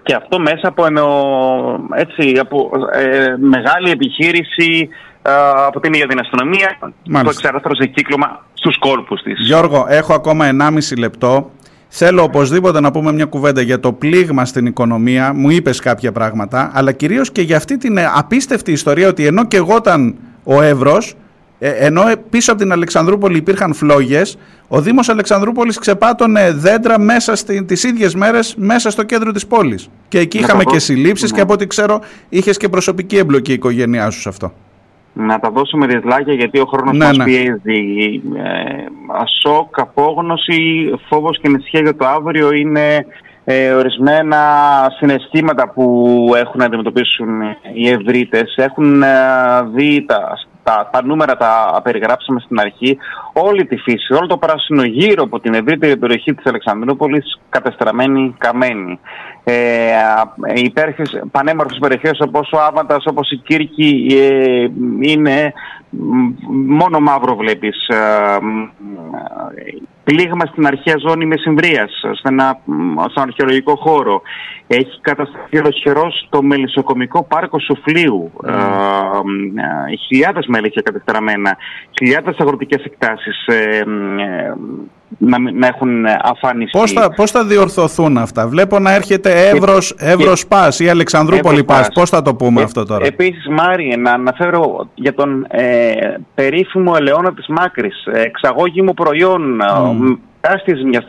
Και 0.02 0.14
αυτό 0.14 0.38
μέσα 0.38 0.68
από, 0.68 0.84
έτσι, 1.94 2.38
από 2.40 2.70
μεγάλη 3.38 3.90
επιχείρηση 3.90 4.88
από 5.66 5.80
την 5.80 5.92
ίδια 5.92 6.06
την 6.06 6.18
αστυνομία 6.18 6.78
Μάλιστα. 6.80 7.22
το 7.22 7.30
εξαράστρωσε 7.30 7.86
κύκλωμα 7.86 8.44
στους 8.54 8.78
κόλπους 8.78 9.22
της. 9.22 9.38
Γιώργο, 9.40 9.86
έχω 9.88 10.14
ακόμα 10.14 10.46
1,5 10.46 10.96
λεπτό. 10.98 11.50
Θέλω 11.88 12.22
οπωσδήποτε 12.22 12.80
να 12.80 12.90
πούμε 12.90 13.12
μια 13.12 13.24
κουβέντα 13.24 13.60
για 13.60 13.80
το 13.80 13.92
πλήγμα 13.92 14.44
στην 14.44 14.66
οικονομία. 14.66 15.32
Μου 15.32 15.50
είπες 15.50 15.80
κάποια 15.80 16.12
πράγματα, 16.12 16.70
αλλά 16.74 16.92
κυρίως 16.92 17.32
και 17.32 17.42
για 17.42 17.56
αυτή 17.56 17.76
την 17.76 17.98
απίστευτη 18.14 18.72
ιστορία 18.72 19.08
ότι 19.08 19.26
ενώ 19.26 19.44
και 19.46 19.56
εγώ 19.56 19.76
ήταν 19.76 20.14
ο 20.44 20.62
Εύρος, 20.62 21.14
ε, 21.58 21.70
ενώ 21.70 22.02
πίσω 22.30 22.52
από 22.52 22.60
την 22.60 22.72
Αλεξανδρούπολη 22.72 23.36
υπήρχαν 23.36 23.74
φλόγες, 23.74 24.38
ο 24.68 24.80
Δήμος 24.80 25.08
Αλεξανδρούπολης 25.08 25.78
ξεπάτωνε 25.78 26.52
δέντρα 26.52 26.98
μέσα 26.98 27.36
στι, 27.36 27.64
τις 27.64 27.82
ίδιες 27.84 28.14
μέρες 28.14 28.54
μέσα 28.58 28.90
στο 28.90 29.02
κέντρο 29.02 29.32
της 29.32 29.46
πόλης. 29.46 29.88
Και 30.08 30.18
εκεί 30.18 30.38
είχαμε 30.38 30.64
και 30.64 30.78
συλλήψεις 30.78 31.30
και 31.30 31.36
ναι. 31.36 31.42
από 31.42 31.52
ό,τι 31.52 31.66
ξέρω 31.66 32.00
είχες 32.28 32.56
και 32.56 32.68
προσωπική 32.68 33.16
εμπλοκή 33.16 33.50
η 33.50 33.54
οικογένειά 33.54 34.10
σου 34.10 34.20
σε 34.20 34.28
αυτό 34.28 34.52
να 35.14 35.38
τα 35.38 35.50
δώσουμε 35.50 35.86
ριζλάκια 35.86 36.34
γιατί 36.34 36.58
ο 36.58 36.64
χρόνος 36.64 36.96
ναι, 36.96 37.04
μας 37.04 37.16
ναι. 37.16 37.24
πιέζει. 37.24 38.22
Ε, 38.36 38.84
ασόκ, 39.12 39.80
απόγνωση, 39.80 40.90
φόβος 41.08 41.38
και 41.40 41.48
νησιά 41.48 41.80
για 41.80 41.96
το 41.96 42.06
αύριο 42.06 42.52
είναι 42.52 43.06
ε, 43.44 43.72
ορισμένα 43.72 44.38
συναισθήματα 44.98 45.72
που 45.72 46.16
έχουν 46.36 46.58
να 46.60 46.64
αντιμετωπίσουν 46.64 47.42
οι 47.74 47.88
ευρύτες. 47.88 48.54
Έχουν 48.56 49.02
ε, 49.02 49.08
δει 49.74 50.04
τα, 50.06 50.38
τα, 50.64 50.88
τα 50.92 51.04
νούμερα 51.04 51.36
τα 51.36 51.80
περιγράψαμε 51.82 52.40
στην 52.40 52.60
αρχή, 52.60 52.98
όλη 53.32 53.66
τη 53.66 53.76
φύση, 53.76 54.12
όλο 54.12 54.26
το 54.26 54.36
πράσινο 54.36 54.84
γύρω 54.84 55.22
από 55.22 55.40
την 55.40 55.54
ευρύτερη 55.54 55.96
περιοχή 55.96 56.34
της 56.34 56.46
Αλεξανδρούπολης 56.46 57.40
κατεστραμμένη, 57.48 58.34
καμένη. 58.38 58.98
Ε, 59.44 59.54
υπέρχες 60.54 61.22
πανέμορφες 61.30 61.78
περιοχές 61.78 62.20
όπως 62.20 62.50
ο 62.52 62.60
Άβαντας, 62.60 63.04
όπως 63.06 63.30
η 63.30 63.36
Κύρκη 63.36 64.06
ε, 64.10 64.66
είναι 65.00 65.52
μόνο 66.66 67.00
μαύρο 67.00 67.36
βλέπεις. 67.36 67.88
Ε, 67.88 68.38
πλήγμα 70.04 70.46
στην 70.46 70.66
αρχαία 70.66 70.94
ζώνη 71.06 71.26
Μεσημβρίας, 71.26 71.90
σε 72.00 72.28
ένα, 72.28 72.58
στον 73.10 73.22
αρχαιολογικό 73.22 73.76
χώρο. 73.76 74.22
Έχει 74.66 75.00
κατασταθεί 75.00 75.58
ολοσχερό 75.58 76.12
το 76.28 76.42
μελισσοκομικό 76.42 77.22
πάρκο 77.24 77.58
Σουφλίου. 77.58 78.32
Mm. 78.44 78.48
Ε, 79.90 79.96
χιλιάδες 79.96 80.46
μέλη 80.46 80.66
έχει 80.66 80.82
κατεστραμμένα, 80.82 81.56
χιλιάδες 81.98 82.36
αγροτικές 82.38 82.84
εκτάσεις. 82.84 83.46
Ε, 83.46 83.78
ε, 83.78 84.54
να, 85.18 85.38
να 85.38 85.66
έχουν 85.66 86.06
αφάνιση. 86.22 86.70
Πώς 86.70 86.92
θα, 86.92 87.10
πώς 87.10 87.30
θα 87.30 87.44
διορθωθούν 87.44 88.18
αυτά; 88.18 88.48
Βλέπω 88.48 88.78
να 88.78 88.94
έρχεται 88.94 89.48
Εύρος, 89.48 89.94
Εύρος 89.98 90.46
Πας 90.46 90.80
ή 90.80 90.88
Αλεξανδρούπολη 90.88 91.64
Πας. 91.64 91.88
Πώς 91.94 92.10
θα 92.10 92.22
το 92.22 92.34
πούμε 92.34 92.62
αυτό 92.62 92.84
τώρα; 92.84 93.06
Επίσης 93.06 93.48
Μάριε 93.48 93.96
να 93.96 94.12
αναφέρω 94.12 94.88
για 94.94 95.14
τον 95.14 95.46
ε, 95.48 95.94
περίφημο 96.34 96.92
ελαιόνα 96.96 97.34
της 97.34 97.46
Μάκρης. 97.46 98.06
Εξαγώγημο 98.12 98.92
προϊόν 98.92 99.60
mm. 99.62 100.18
τεράστια 100.40 100.76
ζημιά 100.76 101.00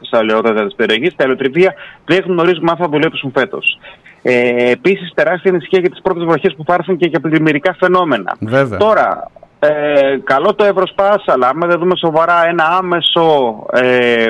στα 0.00 0.18
ελαιόδατα 0.18 0.64
της 0.64 0.74
περιοχής. 0.74 1.16
Τα 1.16 1.22
ελαιοτριβία 1.24 1.74
δεν 2.04 2.24
γνωρίζουμε 2.26 2.70
αν 2.70 2.76
θα 2.76 2.88
δουλέψουν 2.88 3.32
φέτος. 3.34 3.78
Ε, 4.22 4.70
Επίσης, 4.70 5.12
τεράστια 5.14 5.50
ανησυχία 5.50 5.80
για 5.80 5.90
τις 5.90 6.00
πρώτες 6.02 6.24
βροχές 6.24 6.54
που 6.56 6.64
θα 6.66 6.74
έρθουν 6.74 6.96
και 6.96 7.06
για 7.06 7.20
πλημμυρικά 7.20 7.76
φαινόμενα. 7.78 8.36
Βέβαια. 8.40 8.78
Τώρα, 8.78 9.30
ε, 9.62 10.18
καλό 10.24 10.54
το 10.54 10.64
Ευρωσπάς, 10.64 11.24
αλλά 11.26 11.48
άμα 11.48 11.66
δεν 11.66 11.78
δούμε 11.78 11.96
σοβαρά 11.96 12.46
ένα 12.48 12.64
άμεσο 12.78 13.56
ε, 13.72 14.28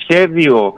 σχέδιο 0.00 0.74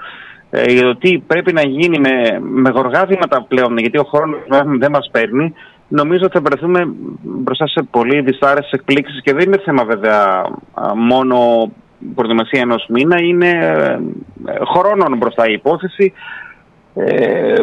ε, 0.50 0.72
για 0.72 0.82
το 0.82 0.96
τι 0.96 1.18
πρέπει 1.18 1.52
να 1.52 1.62
γίνει 1.62 1.98
με, 1.98 2.40
με 2.40 2.70
γοργά 2.70 3.04
βήματα 3.06 3.44
πλέον, 3.48 3.78
γιατί 3.78 3.98
ο 3.98 4.04
χρόνος 4.04 4.38
δεν 4.78 4.90
μας 4.90 5.08
παίρνει, 5.12 5.54
νομίζω 5.88 6.24
ότι 6.24 6.32
θα 6.32 6.42
βρεθούμε 6.44 6.88
μπροστά 7.22 7.66
σε 7.66 7.82
πολύ 7.90 8.20
δυσάρεστες 8.20 8.72
εκπλήξεις 8.72 9.22
και 9.22 9.32
δεν 9.32 9.46
είναι 9.46 9.62
θέμα 9.64 9.84
βέβαια 9.84 10.44
μόνο 10.96 11.70
προετοιμασία 12.14 12.60
ενός 12.60 12.86
μήνα, 12.88 13.20
είναι 13.20 13.48
ε, 14.44 14.54
χρόνων 14.74 15.16
μπροστά 15.18 15.48
η 15.48 15.52
υπόθεση. 15.52 16.12
Ε, 16.94 17.54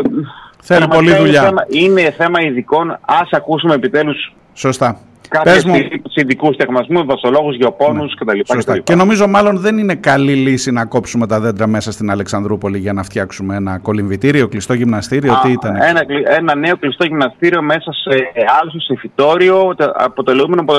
Θέλει 0.61 0.87
πολλή 0.87 1.15
δουλειά. 1.15 1.41
Είναι 1.41 1.47
θέμα, 1.47 1.65
είναι 1.67 2.11
θέμα 2.11 2.41
ειδικών. 2.41 2.97
Ας 3.01 3.29
ακούσουμε 3.31 3.73
επιτέλους 3.73 4.35
Σωστά. 4.53 4.97
Κάποιες 5.29 5.65
μου... 5.65 5.75
ειδικού 6.13 6.53
στεγμασμού, 6.53 7.05
βασολόγου, 7.05 7.51
γεωπόνους 7.51 8.15
ναι. 8.25 8.33
κτλ. 8.33 8.53
Σωστά. 8.53 8.79
Και 8.79 8.95
νομίζω 8.95 9.27
μάλλον 9.27 9.57
δεν 9.57 9.77
είναι 9.77 9.95
καλή 9.95 10.33
λύση 10.33 10.71
να 10.71 10.85
κόψουμε 10.85 11.27
τα 11.27 11.39
δέντρα 11.39 11.67
μέσα 11.67 11.91
στην 11.91 12.11
Αλεξανδρούπολη 12.11 12.77
για 12.77 12.93
να 12.93 13.03
φτιάξουμε 13.03 13.55
ένα 13.55 13.77
κολυμβητήριο, 13.77 14.47
κλειστό 14.47 14.73
γυμναστήριο. 14.73 15.33
Α, 15.33 15.39
τι 15.43 15.51
ήταν. 15.51 15.75
Ένα, 15.75 16.01
ένα 16.37 16.55
νέο 16.55 16.77
κλειστό 16.77 17.05
γυμναστήριο 17.05 17.61
μέσα 17.61 17.91
σε 17.91 18.15
άλσο 18.61 18.77
εφητόριο, 18.93 19.75
αποτελούμενο 19.93 20.61
από 20.61 20.73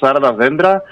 440 0.00 0.34
δέντρα. 0.36 0.82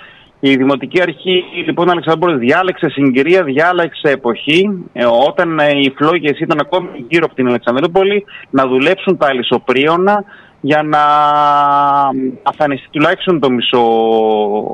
Η 0.40 0.56
Δημοτική 0.56 1.02
Αρχή 1.02 1.44
λοιπόν 1.66 1.90
Αλεξανδρούπολη 1.90 2.38
διάλεξε 2.38 2.88
συγκυρία, 2.88 3.42
διάλεξε 3.42 4.08
εποχή 4.10 4.84
ε, 4.92 5.04
όταν 5.28 5.58
ε, 5.58 5.70
οι 5.70 5.92
φλόγες 5.96 6.40
ήταν 6.40 6.58
ακόμη 6.60 6.88
γύρω 7.08 7.24
από 7.24 7.34
την 7.34 7.46
Αλεξανδρούπολη 7.46 8.24
να 8.50 8.66
δουλέψουν 8.66 9.16
τα 9.16 9.26
αλυσοπρίωνα 9.26 10.24
για 10.60 10.82
να 10.82 11.02
αφανιστεί 12.42 12.88
τουλάχιστον 12.90 13.40
το 13.40 13.50
μισό 13.50 13.84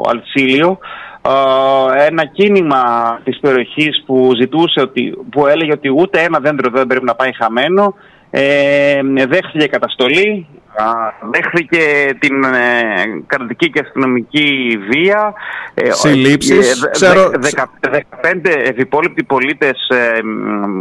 αλτσίλιο. 0.09 0.79
Ε, 1.27 2.07
ένα 2.07 2.25
κίνημα 2.25 2.83
της 3.25 3.39
περιοχής 3.41 4.03
που 4.07 4.31
ζητούσε, 4.41 4.81
ότι, 4.81 5.19
που 5.31 5.47
έλεγε 5.47 5.73
ότι 5.73 5.89
ούτε 5.89 6.23
ένα 6.23 6.39
δέντρο 6.39 6.71
δεν 6.71 6.87
πρέπει 6.87 7.05
να 7.05 7.15
πάει 7.15 7.33
χαμένο, 7.33 7.95
ε, 8.37 9.01
δέχθηκε 9.29 9.67
καταστολή, 9.67 10.47
δέχθηκε 11.33 12.15
την 12.19 12.45
ε, 12.45 13.23
κρατική 13.27 13.71
και 13.71 13.81
αστυνομική 13.85 14.79
βία. 14.91 15.35
Ε, 15.75 15.91
Συλλήψεις. 15.91 16.83
Ε, 16.83 16.91
ξέρω... 16.91 17.31
15 17.31 18.41
επιπόλοιπτοι 18.45 19.25
πολίτες 19.25 19.89
ε, 19.89 20.21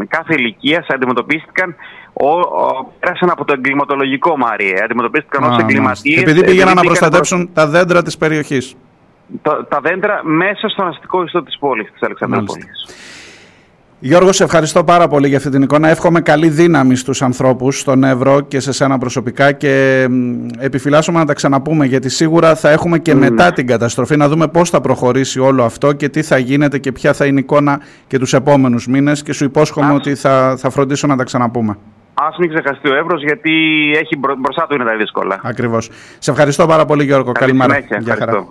κάθε 0.07 0.33
ηλικία 0.33 0.85
αντιμετωπίστηκαν 0.87 1.75
πέρασαν 2.99 3.29
από 3.29 3.45
το 3.45 3.53
εγκληματολογικό, 3.53 4.37
Μάριε. 4.37 4.73
Αντιμετωπίστηκαν 4.83 5.43
ως 5.43 5.57
εγκληματίες. 5.57 6.21
Επειδή 6.21 6.43
πήγαιναν 6.43 6.75
να 6.75 6.81
προστατεύσουν 6.81 7.49
τα 7.53 7.67
δέντρα 7.67 8.01
της 8.01 8.17
περιοχής. 8.17 8.75
Τα, 9.41 9.79
δέντρα 9.81 10.21
μέσα 10.23 10.69
στον 10.69 10.87
αστικό 10.87 11.23
ιστό 11.23 11.43
της 11.43 11.57
πόλης, 11.59 11.91
της 11.91 12.01
Αλεξανδρούπολης. 12.01 12.85
Γιώργος, 14.05 14.35
σε 14.35 14.43
ευχαριστώ 14.43 14.83
πάρα 14.83 15.07
πολύ 15.07 15.27
για 15.27 15.37
αυτή 15.37 15.49
την 15.49 15.61
εικόνα. 15.61 15.89
Εύχομαι 15.89 16.21
καλή 16.21 16.49
δύναμη 16.49 16.95
στους 16.95 17.21
ανθρώπους, 17.21 17.79
στον 17.79 18.03
Εύρο 18.03 18.41
και 18.41 18.59
σε 18.59 18.71
σένα 18.71 18.97
προσωπικά 18.97 19.51
και 19.51 20.07
επιφυλάσσομαι 20.59 21.19
να 21.19 21.25
τα 21.25 21.33
ξαναπούμε 21.33 21.85
γιατί 21.85 22.09
σίγουρα 22.09 22.55
θα 22.55 22.69
έχουμε 22.69 22.99
και 22.99 23.15
μετά 23.15 23.51
την 23.51 23.67
καταστροφή 23.67 24.17
να 24.17 24.27
δούμε 24.29 24.47
πώς 24.47 24.69
θα 24.69 24.81
προχωρήσει 24.81 25.39
όλο 25.39 25.63
αυτό 25.63 25.93
και 25.93 26.09
τι 26.09 26.21
θα 26.21 26.37
γίνεται 26.37 26.77
και 26.77 26.91
ποια 26.91 27.13
θα 27.13 27.25
είναι 27.25 27.39
η 27.39 27.43
εικόνα 27.43 27.79
και 28.07 28.19
τους 28.19 28.33
επόμενους 28.33 28.87
μήνες 28.87 29.23
και 29.23 29.33
σου 29.33 29.43
υπόσχομαι 29.43 29.93
ότι 29.93 30.15
θα, 30.15 30.55
θα 30.57 30.69
φροντίσω 30.69 31.07
να 31.07 31.15
τα 31.15 31.23
ξαναπούμε. 31.23 31.77
Α 32.13 32.25
μην 32.39 32.49
ξεχαστεί 32.49 32.89
ο 32.89 32.95
Εύρος, 32.95 33.23
γιατί 33.23 33.51
έχει 33.95 34.17
μπροστά 34.17 34.65
του 34.69 34.75
είναι 34.75 34.83
τα 34.83 34.95
δύσκολα. 34.95 35.39
Ακριβώς. 35.43 35.89
Σε 36.19 36.31
ευχαριστώ 36.31 36.65
πάρα 36.65 36.85
πολύ, 36.85 37.03
Γιώργο. 37.03 37.31
Καλημέρα. 37.31 37.79
Γεια 37.99 38.15
χαρά. 38.15 38.47